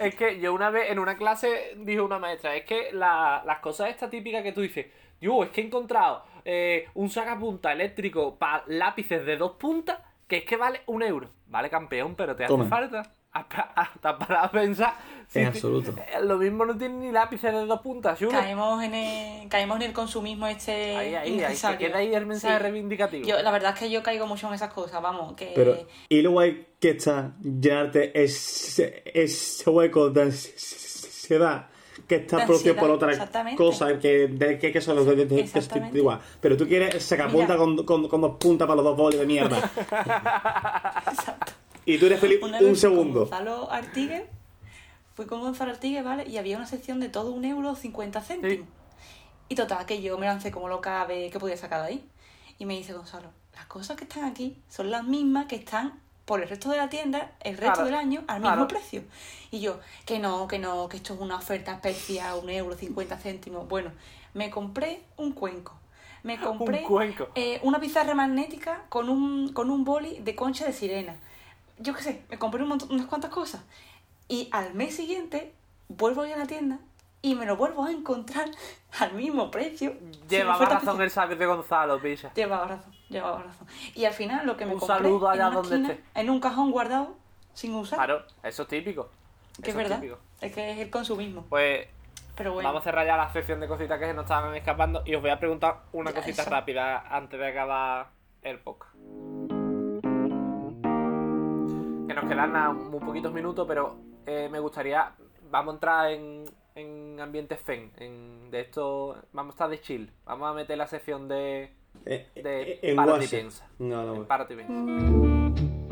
Es 0.00 0.14
que 0.14 0.40
yo 0.40 0.52
una 0.54 0.70
vez 0.70 0.90
en 0.90 0.98
una 1.00 1.16
clase 1.16 1.74
dijo 1.78 2.04
una 2.04 2.18
maestra, 2.20 2.56
es 2.56 2.64
que 2.64 2.90
la- 2.92 3.42
las 3.46 3.58
cosas 3.60 3.90
estas 3.90 4.10
típicas 4.10 4.42
que 4.44 4.52
tú 4.52 4.60
dices, 4.60 4.86
yo 5.24 5.42
es 5.44 5.50
que 5.50 5.60
he 5.62 5.64
encontrado 5.64 6.24
eh, 6.44 6.86
un 6.94 7.08
sacapunta 7.10 7.72
eléctrico 7.72 8.36
para 8.36 8.64
lápices 8.66 9.24
de 9.24 9.36
dos 9.36 9.52
puntas 9.52 9.98
que 10.28 10.38
es 10.38 10.44
que 10.44 10.56
vale 10.56 10.80
un 10.86 11.02
euro. 11.02 11.28
Vale, 11.48 11.68
campeón, 11.68 12.14
pero 12.14 12.34
te 12.34 12.44
hace 12.44 12.64
falta. 12.64 13.02
Hasta 13.32 13.62
hasta 13.74 14.16
para 14.18 14.50
pensar. 14.50 14.94
En 15.34 15.46
absoluto. 15.46 15.92
eh, 15.98 16.22
lo 16.22 16.38
mismo 16.38 16.64
no 16.64 16.76
tiene 16.78 16.94
ni 17.06 17.12
lápices 17.12 17.52
de 17.52 17.66
dos 17.66 17.80
puntas, 17.80 18.18
¿sí? 18.18 18.26
Caemos 18.28 18.82
en, 18.82 18.94
el, 18.94 19.48
caemos 19.48 19.76
en 19.76 19.82
el 19.82 19.92
consumismo 19.92 20.46
este. 20.46 20.96
Ahí, 20.96 21.14
ahí, 21.14 21.42
ahí, 21.42 21.76
queda 21.78 21.98
ahí 21.98 22.14
el 22.14 22.26
mensaje 22.26 22.56
Sí. 22.56 22.62
reivindicativo. 22.62 23.26
Yo, 23.26 23.42
la 23.42 23.50
verdad 23.50 23.72
es 23.74 23.80
que 23.80 23.90
yo 23.90 24.02
caigo 24.02 24.26
mucho 24.26 24.46
en 24.48 24.54
esas 24.54 24.72
cosas, 24.72 25.02
vamos. 25.02 25.34
Que... 25.34 25.52
Pero, 25.54 25.76
y 26.08 26.22
luego 26.22 26.40
hay 26.40 26.66
que 26.80 26.90
está 26.90 27.32
llenarte 27.42 28.12
ese, 28.22 29.02
ese 29.06 29.68
hueco 29.68 30.10
de 30.10 30.22
ansiedad 30.22 31.68
que 32.06 32.16
está 32.16 32.38
De 32.38 32.46
producido 32.46 32.72
ansiedad, 32.74 32.80
por 32.80 32.90
otra 32.90 33.56
cosa 33.56 33.98
que, 33.98 34.28
de, 34.28 34.58
que, 34.58 34.72
que 34.72 34.80
son 34.80 34.96
los 34.96 35.06
de, 35.06 35.24
de- 35.26 35.90
igual. 35.94 36.20
Pero 36.40 36.56
tú 36.56 36.66
quieres 36.66 37.02
sacapunta 37.02 37.56
con, 37.56 37.84
con, 37.84 38.08
con 38.08 38.20
dos 38.20 38.36
puntas 38.38 38.66
para 38.66 38.76
los 38.76 38.84
dos 38.84 38.96
bolis 38.96 39.20
de 39.20 39.26
mierda. 39.26 39.58
Exacto. 41.10 41.52
y 41.86 41.98
tú 41.98 42.06
eres 42.06 42.20
feliz 42.20 42.38
Una 42.42 42.46
un 42.46 42.52
vez 42.52 42.60
fui 42.60 42.66
con 42.68 42.76
segundo. 42.76 43.20
Gonzalo 43.20 43.70
Artigue, 43.70 44.26
fui 45.14 45.26
con 45.26 45.40
Gonzalo 45.40 45.70
Artigue, 45.72 46.02
¿vale? 46.02 46.28
Y 46.28 46.36
había 46.38 46.56
una 46.56 46.66
sección 46.66 47.00
de 47.00 47.08
todo 47.08 47.30
un 47.32 47.44
euro 47.44 47.74
50 47.74 48.20
céntimos. 48.20 48.68
Y 49.48 49.54
total, 49.54 49.84
que 49.86 50.00
yo 50.00 50.16
me 50.18 50.26
lancé 50.26 50.50
como 50.50 50.68
loca 50.68 51.02
a 51.02 51.06
ver 51.06 51.30
qué 51.30 51.38
podía 51.38 51.56
sacar 51.56 51.82
de 51.82 51.88
ahí. 51.88 52.04
Y 52.58 52.66
me 52.66 52.74
dice 52.76 52.92
Gonzalo, 52.92 53.28
las 53.54 53.66
cosas 53.66 53.96
que 53.96 54.04
están 54.04 54.24
aquí 54.24 54.56
son 54.68 54.90
las 54.90 55.04
mismas 55.04 55.46
que 55.46 55.56
están 55.56 56.00
por 56.24 56.40
el 56.42 56.48
resto 56.48 56.70
de 56.70 56.76
la 56.78 56.88
tienda, 56.88 57.32
el 57.40 57.56
resto 57.58 57.74
Claro, 57.74 57.84
del 57.86 57.94
año, 57.94 58.24
al 58.28 58.40
mismo 58.40 58.54
claro. 58.54 58.68
precio. 58.68 59.02
Y 59.50 59.60
yo, 59.60 59.78
que 60.06 60.18
no, 60.18 60.48
que 60.48 60.58
no, 60.58 60.88
que 60.88 60.96
esto 60.96 61.14
es 61.14 61.20
una 61.20 61.36
oferta 61.36 61.72
especial, 61.72 62.38
un 62.42 62.48
euro 62.50 62.74
50 62.76 63.16
céntimos. 63.18 63.68
Bueno, 63.68 63.90
me 64.32 64.50
compré 64.50 65.02
un 65.16 65.32
cuenco. 65.32 65.74
Me 66.22 66.38
compré 66.40 66.82
cuenco. 66.82 67.28
eh, 67.34 67.60
una 67.62 67.78
pizarra 67.80 68.14
magnética 68.14 68.84
con 68.88 69.08
un, 69.10 69.52
con 69.52 69.70
un 69.70 69.84
boli 69.84 70.18
de 70.20 70.34
concha 70.34 70.64
de 70.64 70.72
sirena. 70.72 71.16
Yo 71.78 71.92
qué 71.94 72.02
sé, 72.02 72.22
me 72.30 72.38
compré 72.38 72.62
un 72.62 72.70
montón- 72.70 72.90
unas 72.92 73.06
cuantas 73.06 73.30
cosas. 73.30 73.62
Y 74.28 74.48
al 74.52 74.72
mes 74.74 74.96
siguiente 74.96 75.52
vuelvo 75.88 76.22
a 76.22 76.28
ir 76.28 76.34
a 76.34 76.38
la 76.38 76.46
tienda 76.46 76.78
y 77.20 77.34
me 77.34 77.44
lo 77.44 77.56
vuelvo 77.56 77.84
a 77.84 77.90
encontrar 77.90 78.48
al 78.98 79.12
mismo 79.12 79.50
precio. 79.50 79.94
Llevaba 80.28 80.64
razón 80.64 81.02
el 81.02 81.10
sabio 81.10 81.36
de 81.36 81.44
Gonzalo, 81.44 82.00
picha. 82.00 82.32
Llevaba 82.34 82.68
razón, 82.68 82.93
llevaba 83.14 83.42
razón. 83.42 83.66
Y 83.94 84.04
al 84.04 84.12
final 84.12 84.46
lo 84.46 84.56
que 84.56 84.66
me 84.66 84.74
Un 84.74 84.80
compré 84.80 84.96
saludo 84.98 85.28
allá 85.28 85.42
en, 85.42 85.46
una 85.48 85.56
donde 85.56 85.76
esquina, 85.76 85.94
esté. 85.94 86.20
en 86.20 86.30
un 86.30 86.40
cajón 86.40 86.70
guardado, 86.70 87.16
sin 87.54 87.74
usar. 87.74 87.98
Claro, 87.98 88.24
eso 88.42 88.62
es 88.62 88.68
típico. 88.68 89.08
que 89.62 89.70
es 89.70 89.76
verdad. 89.76 90.00
típico. 90.00 90.18
Es 90.40 90.52
que 90.54 90.70
es 90.72 90.78
el 90.78 90.90
consumismo. 90.90 91.46
Pues 91.48 91.88
Pero 92.36 92.52
bueno, 92.54 92.68
Vamos 92.68 92.82
a 92.82 92.84
cerrar 92.84 93.06
ya 93.06 93.16
la 93.16 93.32
sección 93.32 93.60
de 93.60 93.68
cositas 93.68 93.98
que 93.98 94.06
se 94.06 94.14
nos 94.14 94.24
estaban 94.24 94.54
escapando 94.54 95.02
y 95.06 95.14
os 95.14 95.22
voy 95.22 95.30
a 95.30 95.38
preguntar 95.38 95.82
una 95.92 96.10
Ya, 96.10 96.16
cosita 96.16 96.42
eso. 96.42 96.50
rápida 96.50 97.04
antes 97.08 97.38
de 97.38 97.46
acabar 97.48 98.08
el 98.42 98.58
podcast. 98.58 98.94
Que 102.06 102.14
nos 102.14 102.24
quedan 102.28 102.52
nada, 102.52 102.72
muy 102.72 103.00
poquitos 103.00 103.32
minutos, 103.32 103.66
pero 103.66 103.96
eh, 104.26 104.48
me 104.50 104.58
gustaría. 104.60 105.12
Vamos 105.50 105.72
a 105.72 105.76
entrar 105.76 106.10
en, 106.12 106.44
en 106.74 107.20
ambiente 107.20 107.56
fen. 107.56 107.92
En, 107.96 108.50
de 108.50 108.60
esto. 108.60 109.16
Vamos 109.32 109.52
a 109.52 109.54
estar 109.54 109.68
de 109.70 109.80
chill. 109.80 110.12
Vamos 110.26 110.50
a 110.50 110.52
meter 110.52 110.76
la 110.76 110.86
sección 110.86 111.28
de. 111.28 111.72
Eh, 112.06 112.26
de 112.34 112.62
eh, 112.72 112.78
en 112.82 112.96
párate 112.96 113.18
y 113.18 113.20
WhatsApp. 113.22 113.30
piensa. 113.40 113.68
No, 113.78 114.04
no. 114.04 114.22
Y 114.22 114.24
piensa. 114.56 115.84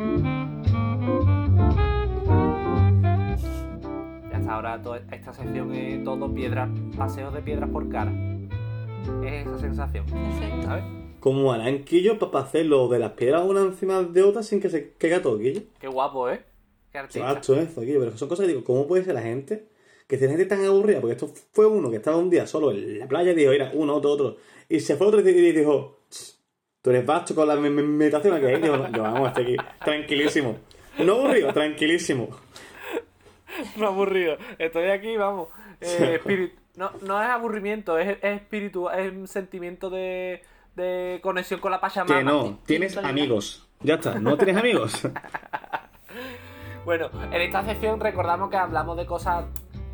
Ya 4.31 4.37
hasta 4.39 4.53
ahora 4.55 4.83
toda 4.83 4.99
esta 5.11 5.33
sección 5.33 5.75
es 5.75 6.05
todo 6.05 6.33
piedras, 6.33 6.69
paseos 6.97 7.33
de 7.35 7.43
piedras 7.43 7.71
por 7.71 7.89
cara. 7.89 8.13
Es 9.25 9.47
esa 9.47 9.59
sensación, 9.59 10.07
perfecto. 10.07 10.63
¿sabes? 10.63 10.85
Como 11.21 11.53
harán 11.53 11.85
Quillo 11.85 12.19
para 12.19 12.45
hacer 12.45 12.67
lo 12.67 12.89
de 12.89 12.99
las 12.99 13.13
piedras 13.13 13.43
una 13.45 13.61
encima 13.63 14.03
de 14.03 14.23
otra 14.23 14.43
sin 14.43 14.61
que 14.61 14.69
se 14.69 14.93
caiga 14.95 15.23
todo, 15.23 15.39
Quillo. 15.39 15.63
Qué 15.79 15.89
guapo, 15.89 16.29
¿eh? 16.29 16.39
Qué 16.39 16.45
Qué 16.93 16.99
artista. 16.99 17.27
macho 17.35 17.55
esto, 17.57 17.81
tío. 17.83 17.99
Pero 18.01 18.17
son 18.17 18.29
cosas 18.29 18.45
que 18.47 18.53
digo, 18.53 18.65
¿cómo 18.65 18.87
puede 18.87 19.05
ser 19.05 19.15
la 19.15 19.23
gente? 19.23 19.67
Que 20.13 20.19
tiene 20.19 20.35
gente 20.37 20.45
tan 20.45 20.63
aburrida, 20.63 21.01
porque 21.01 21.15
esto 21.15 21.33
fue 21.53 21.65
uno 21.67 21.91
que 21.91 21.97
estaba 21.97 22.19
un 22.19 22.29
día 22.29 22.47
solo 22.47 22.71
en 22.71 22.99
la 22.99 23.09
playa 23.09 23.31
y 23.33 23.35
dijo, 23.35 23.51
mira, 23.51 23.71
uno, 23.73 23.95
otro, 23.95 24.11
otro. 24.11 24.37
Y 24.69 24.79
se 24.81 24.95
fue 24.97 25.07
otro 25.07 25.21
y 25.21 25.53
dijo, 25.53 26.01
"Ch, 26.11 26.35
tú 26.83 26.91
eres 26.91 27.07
vasto 27.07 27.35
con 27.35 27.49
la 27.49 27.57
me- 27.57 27.71
me- 27.71 27.83
meditación 27.83 28.35
aquí. 28.35 28.45
Y 28.45 28.57
digo, 28.61 28.77
no, 28.77 28.93
yo 28.93 29.03
vamos, 29.05 29.29
estoy 29.29 29.45
aquí, 29.45 29.57
tranquilísimo. 29.83 30.59
No 30.99 31.15
aburrido, 31.15 31.51
tranquilísimo. 31.55 32.29
No 33.77 33.87
aburrido. 33.87 34.37
Estoy 34.59 34.91
aquí, 34.91 35.17
vamos. 35.17 35.49
Eh, 35.81 36.21
espíritu- 36.23 36.57
No, 36.77 36.91
no 37.07 37.23
es 37.23 37.29
aburrimiento, 37.31 37.97
es, 37.97 38.19
es 38.23 38.37
espíritu, 38.43 38.91
es 38.91 39.11
un 39.13 39.27
sentimiento 39.27 39.89
de, 39.89 40.43
de 40.77 41.21
conexión 41.23 41.59
con 41.61 41.71
la 41.71 41.81
Pachamama. 41.81 42.19
Que 42.19 42.25
no, 42.25 42.59
tienes 42.67 42.99
amigos. 42.99 43.67
Ya 43.81 43.95
está, 43.95 44.19
no 44.19 44.37
tienes 44.37 44.59
amigos. 44.59 44.93
Bueno, 46.85 47.11
en 47.31 47.41
esta 47.41 47.65
sección 47.65 48.01
recordamos 48.01 48.51
que 48.51 48.57
hablamos 48.57 48.97
de 48.97 49.07
cosas 49.07 49.45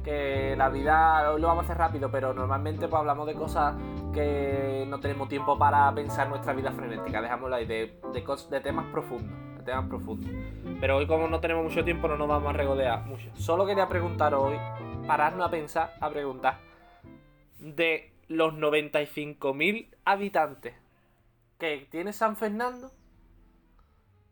que 0.02 0.54
la 0.56 0.68
vida, 0.68 1.32
hoy 1.32 1.40
lo 1.40 1.48
vamos 1.48 1.62
a 1.62 1.64
hacer 1.66 1.78
rápido, 1.78 2.11
pero 2.11 2.32
normalmente 2.32 2.88
pues 2.88 2.98
hablamos 3.00 3.26
de 3.26 3.34
cosas 3.34 3.74
que 4.12 4.84
no 4.88 5.00
tenemos 5.00 5.28
tiempo 5.28 5.58
para 5.58 5.92
pensar 5.94 6.28
nuestra 6.28 6.52
vida 6.52 6.72
frenética, 6.72 7.20
dejámoslo 7.20 7.56
ahí, 7.56 7.66
de, 7.66 8.00
de, 8.12 8.24
de 8.50 8.61
temas 8.61 8.87
profundos, 8.92 9.37
de 9.58 9.62
temas 9.64 9.87
profundos. 9.88 10.30
Pero 10.80 10.96
hoy 10.96 11.06
como 11.06 11.28
no 11.28 11.40
tenemos 11.40 11.64
mucho 11.64 11.84
tiempo 11.84 12.08
no 12.08 12.16
nos 12.16 12.28
vamos 12.28 12.50
a 12.50 12.52
regodear 12.52 13.04
mucho. 13.06 13.30
Solo 13.34 13.66
quería 13.66 13.88
preguntar 13.88 14.34
hoy, 14.34 14.56
pararnos 15.06 15.46
a 15.46 15.50
pensar, 15.50 15.94
a 16.00 16.11
preguntar, 16.11 16.58
de 17.58 18.12
los 18.28 18.54
95.000 18.54 19.88
habitantes 20.04 20.74
que 21.58 21.88
tiene 21.90 22.12
San 22.12 22.37
Fernando, 22.37 22.92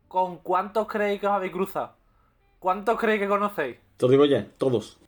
¿con 0.07 0.37
cuántos 0.37 0.87
creéis 0.87 1.19
que 1.19 1.27
os 1.27 1.33
habéis 1.33 1.51
cruzado? 1.51 1.95
¿Cuántos 2.59 2.97
creéis 2.97 3.21
que 3.21 3.27
conocéis? 3.27 3.77
Te 3.97 4.05
lo 4.05 4.11
digo 4.11 4.25
ya, 4.25 4.47
todos. 4.57 4.99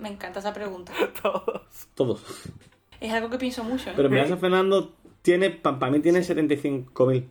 Me 0.00 0.08
encanta 0.08 0.40
esa 0.40 0.52
pregunta. 0.52 0.92
Todos. 1.22 1.62
Todos. 1.94 2.24
Es 3.00 3.12
algo 3.12 3.30
que 3.30 3.38
pienso 3.38 3.62
mucho. 3.64 3.90
¿eh? 3.90 3.92
Pero 3.96 4.08
mira, 4.10 4.26
San 4.26 4.38
Fernando 4.38 4.94
tiene, 5.22 5.50
para 5.50 5.90
mí 5.90 6.00
tiene 6.00 6.20
75.000. 6.20 7.24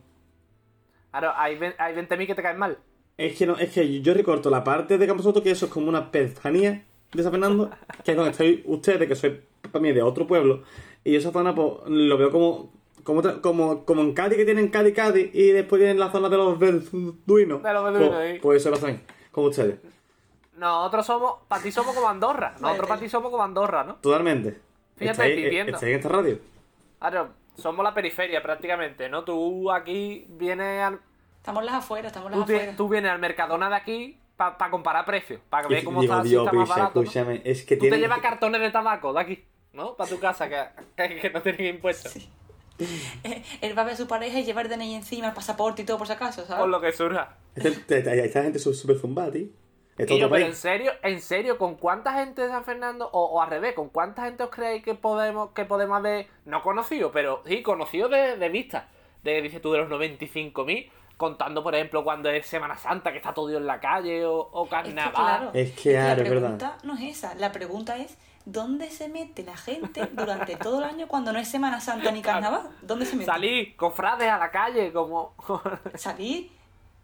Claro, 1.10 1.32
hay, 1.36 1.58
ve- 1.58 1.74
hay 1.78 1.94
20.000 1.94 2.26
que 2.26 2.34
te 2.34 2.42
caen 2.42 2.58
mal. 2.58 2.78
Es 3.16 3.36
que 3.36 3.46
no, 3.46 3.56
es 3.58 3.70
que 3.72 4.00
yo 4.00 4.14
recorto 4.14 4.48
la 4.50 4.64
parte 4.64 4.96
de 4.96 5.06
Campo 5.06 5.22
Soto, 5.22 5.42
que 5.42 5.50
eso 5.50 5.66
es 5.66 5.72
como 5.72 5.88
una 5.88 6.10
pezanía 6.10 6.84
de 7.12 7.22
San 7.22 7.32
Fernando, 7.32 7.70
que 8.04 8.12
es 8.12 8.16
donde 8.16 8.30
estáis 8.30 8.60
ustedes, 8.64 9.06
que 9.08 9.14
soy 9.14 9.40
para 9.70 9.80
mí 9.82 9.92
de 9.92 10.02
otro 10.02 10.26
pueblo, 10.26 10.62
y 11.04 11.16
esa 11.16 11.30
zona 11.32 11.54
pues 11.54 11.68
lo 11.86 12.16
veo 12.16 12.30
como 12.30 12.72
como, 13.02 13.22
como, 13.40 13.84
como 13.86 14.02
en 14.02 14.12
Cádiz 14.12 14.36
que 14.36 14.44
tienen 14.44 14.68
Cádiz 14.68 14.94
Cádiz 14.94 15.30
y 15.34 15.48
después 15.52 15.80
tienen 15.80 15.98
la 15.98 16.10
zona 16.12 16.28
de 16.28 16.36
los 16.36 16.58
beduinos. 16.58 17.62
De 17.62 17.72
los 17.72 17.84
beduinos, 17.84 18.08
pues, 18.10 18.32
sí. 18.34 18.38
pues 18.42 18.60
eso 18.60 18.70
lo 18.70 18.76
hacen, 18.76 19.00
como 19.32 19.48
ustedes. 19.48 19.76
Nosotros 20.60 21.06
somos, 21.06 21.34
para 21.48 21.62
ti 21.62 21.72
somos 21.72 21.94
como 21.94 22.06
Andorra. 22.08 22.54
Nosotros 22.60 22.86
para 22.86 23.00
ti 23.00 23.08
somos 23.08 23.30
como 23.30 23.42
Andorra, 23.42 23.82
¿no? 23.82 23.94
Totalmente. 23.96 24.60
Fíjate, 24.96 25.10
estáis, 25.12 25.36
viviendo. 25.36 25.72
estáis 25.72 25.90
en 25.92 25.96
esta 25.98 26.08
radio. 26.10 26.38
Claro, 26.98 27.30
somos 27.56 27.82
la 27.82 27.94
periferia 27.94 28.42
prácticamente, 28.42 29.08
¿no? 29.08 29.24
Tú 29.24 29.70
aquí 29.72 30.26
vienes 30.28 30.82
al, 30.82 31.00
Estamos 31.38 31.64
las 31.64 31.74
afuera, 31.76 32.08
estamos 32.08 32.30
las 32.30 32.40
tú, 32.40 32.44
ti- 32.46 32.52
afuera. 32.54 32.76
tú 32.76 32.88
vienes 32.90 33.10
al 33.10 33.18
Mercadona 33.18 33.70
de 33.70 33.76
aquí 33.76 34.18
para 34.36 34.70
comparar 34.70 35.06
precios, 35.06 35.40
para 35.48 35.66
ver 35.66 35.82
cómo 35.82 36.02
Digo, 36.02 36.12
está, 36.12 36.22
si 36.24 36.28
Dios, 36.28 36.44
está 36.46 36.52
más 36.56 36.68
picha, 36.68 36.78
barato. 36.80 36.98
¿no? 37.00 37.02
escúchame, 37.04 37.42
es 37.44 37.62
que 37.64 37.76
Tú 37.78 37.88
te 37.88 37.98
llevas 37.98 38.18
cartones 38.20 38.60
de 38.60 38.70
tabaco 38.70 39.12
de 39.14 39.20
aquí, 39.20 39.44
¿no? 39.72 39.94
Para 39.96 40.10
tu 40.10 40.18
casa, 40.20 40.46
que, 40.50 40.62
que, 40.96 41.20
que 41.20 41.30
no 41.30 41.40
tienen 41.40 41.74
impuestos. 41.76 42.16
Eh, 42.78 43.42
Él 43.60 43.76
va 43.76 43.82
a 43.82 43.84
ver 43.86 43.94
a 43.94 43.96
su 43.96 44.06
pareja 44.06 44.38
y 44.38 44.44
llevar 44.44 44.66
el 44.66 44.70
DNI 44.72 44.94
encima, 44.96 45.28
el 45.28 45.34
pasaporte 45.34 45.82
y 45.82 45.84
todo 45.86 45.98
por 45.98 46.06
si 46.06 46.12
acaso, 46.14 46.44
¿sabes? 46.46 46.60
Por 46.60 46.68
lo 46.70 46.80
que 46.80 46.92
surja. 46.92 47.36
Esta, 47.54 47.68
esta- 47.96 48.14
esta 48.14 48.42
gente 48.42 48.58
es 48.58 48.64
súper 48.78 48.98
zumbada, 48.98 49.30
tío. 49.32 49.48
Esto 50.00 50.14
Y 50.14 50.18
yo, 50.18 50.26
otro 50.26 50.36
pero 50.36 50.46
en 50.46 50.54
serio, 50.54 50.92
en 51.02 51.20
serio, 51.20 51.58
¿con 51.58 51.74
cuánta 51.76 52.12
gente 52.14 52.42
de 52.42 52.48
San 52.48 52.64
Fernando, 52.64 53.08
o, 53.12 53.24
o 53.26 53.42
al 53.42 53.50
revés, 53.50 53.74
con 53.74 53.88
cuánta 53.90 54.24
gente 54.24 54.42
os 54.42 54.50
creéis 54.50 54.82
que 54.82 54.94
podemos, 54.94 55.50
que 55.52 55.64
podemos 55.64 55.96
haber, 55.98 56.26
no 56.44 56.62
conocido, 56.62 57.12
pero 57.12 57.42
sí, 57.46 57.62
conocido 57.62 58.08
de, 58.08 58.36
de 58.36 58.48
vista? 58.48 58.88
De, 59.22 59.42
dices 59.42 59.60
tú, 59.60 59.72
de 59.72 59.78
los 59.78 59.88
95.000, 59.90 60.90
contando, 61.16 61.62
por 61.62 61.74
ejemplo, 61.74 62.02
cuando 62.02 62.30
es 62.30 62.46
Semana 62.46 62.76
Santa, 62.76 63.12
que 63.12 63.18
está 63.18 63.34
todo 63.34 63.50
en 63.54 63.66
la 63.66 63.78
calle, 63.78 64.24
o, 64.24 64.36
o 64.52 64.68
Es 64.82 64.94
que, 64.94 64.94
carnaval. 64.94 65.12
claro, 65.12 65.50
Es 65.52 65.72
que, 65.72 65.92
la 65.92 66.00
claro, 66.00 66.22
es 66.22 66.30
verdad. 66.30 66.58
pregunta 66.58 66.78
no 66.82 66.94
es 66.94 67.02
esa. 67.18 67.34
La 67.34 67.52
pregunta 67.52 67.98
es, 67.98 68.16
¿dónde 68.46 68.88
se 68.90 69.08
mete 69.10 69.42
la 69.42 69.56
gente 69.56 70.08
durante 70.12 70.56
todo 70.56 70.78
el 70.78 70.84
año 70.84 71.08
cuando 71.08 71.32
no 71.34 71.38
es 71.38 71.48
Semana 71.48 71.80
Santa 71.80 72.10
ni 72.10 72.22
Carnaval? 72.22 72.70
¿Dónde 72.80 73.04
se 73.04 73.16
mete? 73.16 73.26
Salir, 73.26 73.76
cofrades 73.76 74.30
a 74.30 74.38
la 74.38 74.50
calle, 74.50 74.92
como... 74.94 75.34
Salir, 75.94 76.50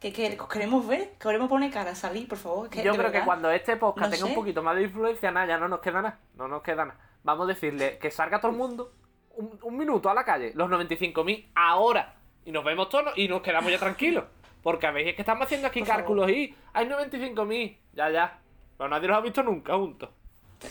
que, 0.01 0.13
que 0.13 0.37
os 0.41 0.49
queremos 0.49 0.87
ver, 0.87 1.11
que 1.13 1.19
queremos 1.19 1.49
poner 1.49 1.71
cara, 1.71 1.95
salir, 1.95 2.29
por 2.29 2.39
favor. 2.39 2.69
que 2.71 2.83
Yo 2.83 2.95
creo 2.97 3.11
que 3.13 3.23
cuando 3.25 3.51
este 3.51 3.77
podcast 3.77 4.11
no 4.11 4.17
tenga 4.17 4.27
un 4.27 4.35
poquito 4.35 4.63
más 4.63 4.77
de 4.77 4.83
influencia, 4.83 5.31
nada, 5.31 5.47
ya 5.47 5.59
no 5.59 5.69
nos 5.69 5.81
queda 5.81 6.03
nada. 6.03 6.19
No 6.35 6.49
nos 6.49 6.63
queda 6.63 6.85
nada. 6.85 7.01
Vamos 7.25 7.45
a 7.45 7.49
decirle 7.49 7.99
que 7.99 8.11
salga 8.11 8.41
todo 8.41 8.53
el 8.53 8.57
mundo 8.59 8.93
un, 9.37 9.59
un 9.63 9.77
minuto 9.77 10.09
a 10.11 10.15
la 10.15 10.25
calle, 10.25 10.53
los 10.55 10.69
95.000 10.71 11.49
ahora. 11.55 12.15
Y 12.45 12.53
nos 12.53 12.65
vemos 12.65 12.89
todos 12.89 13.13
y 13.17 13.27
nos 13.29 13.41
quedamos 13.43 13.71
ya 13.73 13.79
tranquilos. 13.79 14.25
Porque 14.63 14.87
a 14.87 14.91
veces 14.91 15.11
es 15.11 15.17
que 15.17 15.23
estamos 15.23 15.45
haciendo 15.47 15.67
aquí 15.69 15.81
Por 15.81 15.89
favor. 15.89 16.01
cálculos 16.03 16.31
y 16.31 16.55
hay 16.73 16.87
95.000. 16.89 17.79
Ya, 17.95 18.11
ya. 18.11 18.39
Pero 18.77 18.89
nadie 18.91 19.09
los 19.09 19.17
ha 19.17 19.21
visto 19.21 19.43
nunca 19.43 19.75
juntos. 19.75 20.11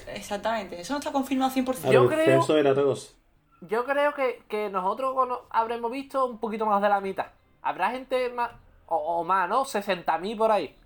Exactamente, 0.07 0.79
eso 0.81 0.93
no 0.93 0.99
está 0.99 1.11
confirmado 1.11 1.51
100%. 1.51 1.85
A 1.87 1.91
Yo 1.91 2.07
creo- 2.07 2.25
censo 2.25 2.57
era 2.57 2.73
todos. 2.73 3.15
Yo 3.61 3.85
creo 3.85 4.13
que, 4.13 4.43
que 4.47 4.69
nosotros 4.69 5.15
habremos 5.49 5.91
visto 5.91 6.25
un 6.25 6.39
poquito 6.39 6.65
más 6.65 6.81
de 6.81 6.89
la 6.89 6.99
mitad. 7.01 7.27
Habrá 7.61 7.91
gente 7.91 8.29
más, 8.29 8.51
o, 8.87 8.95
o 8.95 9.23
más, 9.23 9.47
¿no? 9.49 9.63
60.000 9.65 10.37
por 10.37 10.51
ahí. 10.51 10.77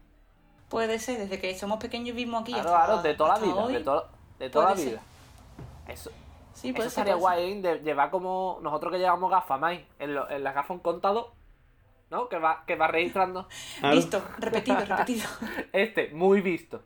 Puede 0.69 0.99
ser, 0.99 1.17
desde 1.19 1.39
que 1.39 1.57
somos 1.57 1.79
pequeños 1.79 2.15
vivimos 2.15 2.41
aquí 2.43 2.53
Claro, 2.53 2.69
hasta, 2.75 2.85
claro, 2.85 3.01
de 3.01 3.13
toda 3.15 3.39
la 3.39 3.45
vida. 3.45 3.55
hoy. 3.55 3.73
De, 3.73 3.79
to- 3.81 4.07
de 4.37 4.49
toda 4.49 4.69
la 4.71 4.75
ser. 4.77 4.85
vida. 4.89 5.01
Eso, 5.87 6.11
Sí, 6.53 6.69
Eso 6.69 6.75
puede 6.75 6.89
ser. 6.89 7.07
estaría 7.07 7.17
puede 7.17 7.35
ser. 7.37 7.43
guay, 7.45 7.51
¿eh? 7.53 7.61
de 7.61 7.79
llevar 7.83 8.09
como 8.11 8.59
nosotros 8.61 8.91
que 8.91 8.99
llevamos 8.99 9.31
gafas, 9.31 9.59
más 9.59 9.77
en, 9.97 10.13
lo- 10.13 10.29
en 10.29 10.43
las 10.43 10.53
gafas 10.53 10.71
un 10.71 10.79
contador, 10.79 11.31
¿no? 12.09 12.27
Que 12.29 12.37
va, 12.37 12.63
que 12.67 12.75
va 12.75 12.87
registrando. 12.87 13.47
Visto, 13.91 14.21
repetido, 14.37 14.77
repetido. 14.85 15.27
Este, 15.71 16.09
muy 16.13 16.41
visto. 16.41 16.83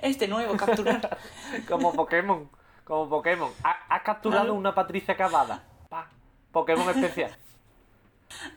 Este 0.00 0.26
nuevo, 0.28 0.56
capturar. 0.56 1.18
Como 1.68 1.92
Pokémon. 1.92 2.48
Como 2.84 3.08
Pokémon. 3.08 3.50
Ha- 3.62 3.86
Has 3.94 4.02
capturado 4.02 4.42
Claro. 4.44 4.54
una 4.54 4.74
Patricia 4.74 5.16
Cavada. 5.16 5.62
Pa. 5.88 6.08
Pokémon 6.50 6.88
especial. 6.90 7.36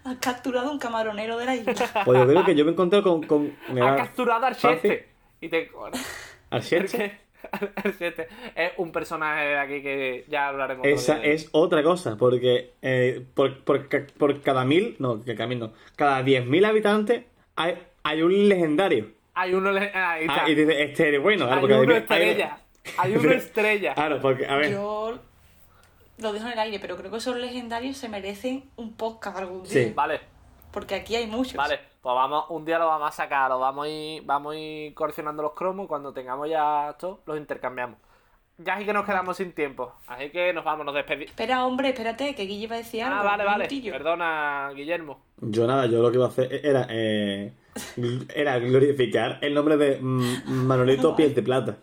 Has 0.03 0.17
capturado 0.17 0.71
un 0.71 0.79
camaronero 0.79 1.37
de 1.37 1.45
la 1.45 1.55
isla. 1.55 1.73
Pues 2.05 2.19
yo 2.19 2.27
creo 2.27 2.45
que 2.45 2.55
yo 2.55 2.65
me 2.65 2.71
encontré 2.71 3.01
con... 3.01 3.23
con 3.23 3.51
va- 3.77 3.95
capturado 3.97 4.45
al. 4.45 4.55
Cheste. 4.55 5.09
Y 5.41 5.49
te. 5.49 5.69
¿Al 6.49 6.61
Cheste 6.63 7.19
es 8.55 8.71
un 8.77 8.91
personaje 8.91 9.45
de 9.45 9.57
aquí 9.57 9.81
que 9.81 10.25
ya 10.27 10.47
hablaremos. 10.49 10.85
Esa 10.87 11.23
es 11.23 11.49
otra 11.51 11.83
cosa, 11.83 12.17
porque 12.17 12.71
eh, 12.81 13.23
por, 13.33 13.59
por, 13.63 13.87
ca- 13.87 14.05
por 14.17 14.41
cada 14.41 14.65
mil, 14.65 14.95
no, 14.99 15.23
que 15.23 15.35
cada 15.35 15.47
mil 15.47 15.59
no, 15.59 15.73
cada 15.95 16.23
diez 16.23 16.45
mil 16.45 16.65
habitantes 16.65 17.23
hay, 17.55 17.75
hay 18.03 18.21
un 18.21 18.49
legendario. 18.49 19.11
Hay 19.35 19.53
uno. 19.53 19.71
le- 19.71 19.91
Ahí 19.93 20.21
está. 20.25 20.45
Ah, 20.45 20.49
y 20.49 20.55
dice, 20.55 20.83
este 20.83 21.15
es 21.15 21.21
bueno, 21.21 21.45
claro, 21.45 21.55
hay 21.55 21.61
porque 21.61 21.75
uno 21.75 21.93
hay- 21.93 21.99
estrella. 21.99 22.57
Hay 22.97 23.15
uno 23.17 23.31
estrella. 23.31 23.93
Claro, 23.93 24.19
porque, 24.21 24.45
a 24.47 24.55
ver, 24.55 24.71
Yo 24.71 25.19
lo 26.17 26.31
dejo 26.33 26.45
en 26.47 26.53
el 26.53 26.59
aire, 26.59 26.79
pero 26.79 26.95
creo 26.97 27.11
que 27.11 27.17
esos 27.17 27.35
legendarios 27.37 27.97
se 27.97 28.09
merecen 28.09 28.69
un 28.75 28.93
podcast 28.93 29.37
algún 29.37 29.65
Sí. 29.65 29.79
día. 29.79 29.93
Vale. 29.95 30.21
Porque 30.71 30.95
aquí 30.95 31.15
hay 31.15 31.27
muchos. 31.27 31.55
Vale, 31.55 31.79
pues 32.01 32.15
vamos, 32.15 32.45
un 32.49 32.65
día 32.65 32.77
lo 32.79 32.87
vamos 32.87 33.07
a 33.07 33.11
sacar, 33.11 33.49
lo 33.49 33.59
vamos 33.59 33.85
a 33.85 33.89
ir, 33.89 34.23
vamos 34.25 34.53
a 34.53 34.57
ir 34.59 34.93
coleccionando 34.93 35.41
los 35.43 35.53
cromos, 35.53 35.87
cuando 35.87 36.11
tengamos 36.13 36.49
ya 36.49 36.89
esto, 36.91 37.21
los 37.25 37.37
intercambiamos. 37.37 37.97
Ya 38.57 38.77
sí 38.77 38.85
que 38.85 38.93
nos 38.93 39.05
quedamos 39.05 39.35
sin 39.37 39.51
tiempo, 39.51 39.93
así 40.07 40.29
que 40.29 40.53
nos 40.53 40.63
vamos, 40.63 40.85
nos 40.85 40.95
despedimos. 40.95 41.29
Espera, 41.31 41.65
hombre, 41.65 41.89
espérate, 41.89 42.35
que 42.35 42.43
Guille 42.43 42.67
va 42.67 42.75
a 42.75 42.77
decir 42.79 43.03
algo. 43.03 43.19
Ah, 43.19 43.23
vale, 43.23 43.43
vale, 43.43 43.57
minutillo. 43.67 43.91
perdona, 43.91 44.71
Guillermo. 44.73 45.19
yo 45.41 45.67
nada, 45.67 45.85
yo 45.87 46.01
lo 46.01 46.09
que 46.11 46.17
iba 46.17 46.25
a 46.25 46.29
hacer 46.29 46.61
era, 46.65 46.87
eh, 46.89 47.53
era 48.33 48.57
glorificar 48.59 49.39
el 49.41 49.53
nombre 49.53 49.75
de 49.77 49.99
mm, 50.01 50.65
Manolito 50.65 51.15
Piel 51.15 51.35
de 51.35 51.43
Plata. 51.43 51.77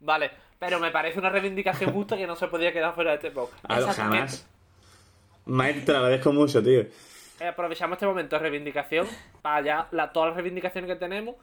Vale, 0.00 0.30
pero 0.62 0.78
me 0.78 0.92
parece 0.92 1.18
una 1.18 1.28
reivindicación 1.28 1.92
justa 1.92 2.16
que 2.16 2.24
no 2.24 2.36
se 2.36 2.46
podía 2.46 2.72
quedar 2.72 2.94
fuera 2.94 3.10
de 3.10 3.16
este 3.16 3.32
podcast. 3.32 3.64
Algo 3.68 3.92
jamás. 3.92 4.46
Maestro, 5.44 5.86
te 5.86 5.92
lo 5.92 5.98
agradezco 5.98 6.32
mucho, 6.32 6.62
tío. 6.62 6.82
Eh, 7.40 7.48
aprovechamos 7.48 7.96
este 7.96 8.06
momento 8.06 8.36
de 8.36 8.42
reivindicación 8.42 9.08
para 9.42 9.64
ya 9.64 9.88
la, 9.90 10.12
todas 10.12 10.28
las 10.28 10.36
reivindicaciones 10.36 10.88
que 10.88 10.94
tenemos. 10.94 11.34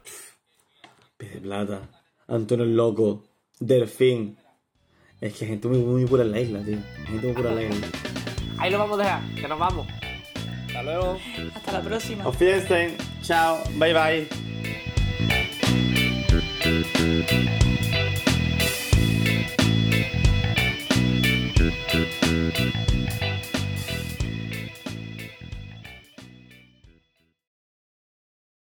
Piel 1.18 1.34
de 1.34 1.40
Plata, 1.40 1.82
Antonio 2.28 2.64
el 2.64 2.74
Loco, 2.74 3.24
Delfín. 3.58 4.38
Es 5.20 5.36
que 5.36 5.44
hay 5.44 5.50
gente 5.50 5.68
muy, 5.68 5.80
muy 5.80 6.06
pura 6.06 6.22
en 6.22 6.30
la 6.30 6.40
isla, 6.40 6.60
tío. 6.60 6.78
Hay 7.00 7.06
gente 7.06 7.26
muy 7.26 7.36
pura 7.36 7.50
en 7.50 7.56
la 7.56 7.62
isla. 7.64 7.88
Ahí 8.58 8.70
lo 8.70 8.78
vamos 8.78 8.98
a 9.00 9.02
dejar, 9.02 9.20
que 9.34 9.48
nos 9.48 9.58
vamos. 9.58 9.86
Hasta 10.68 10.82
luego. 10.82 11.18
Hasta 11.54 11.72
la 11.72 11.82
próxima. 11.82 12.26
Wiedersehen. 12.26 12.96
Chao. 13.20 13.58
Bye 13.76 13.92
bye. 13.92 14.26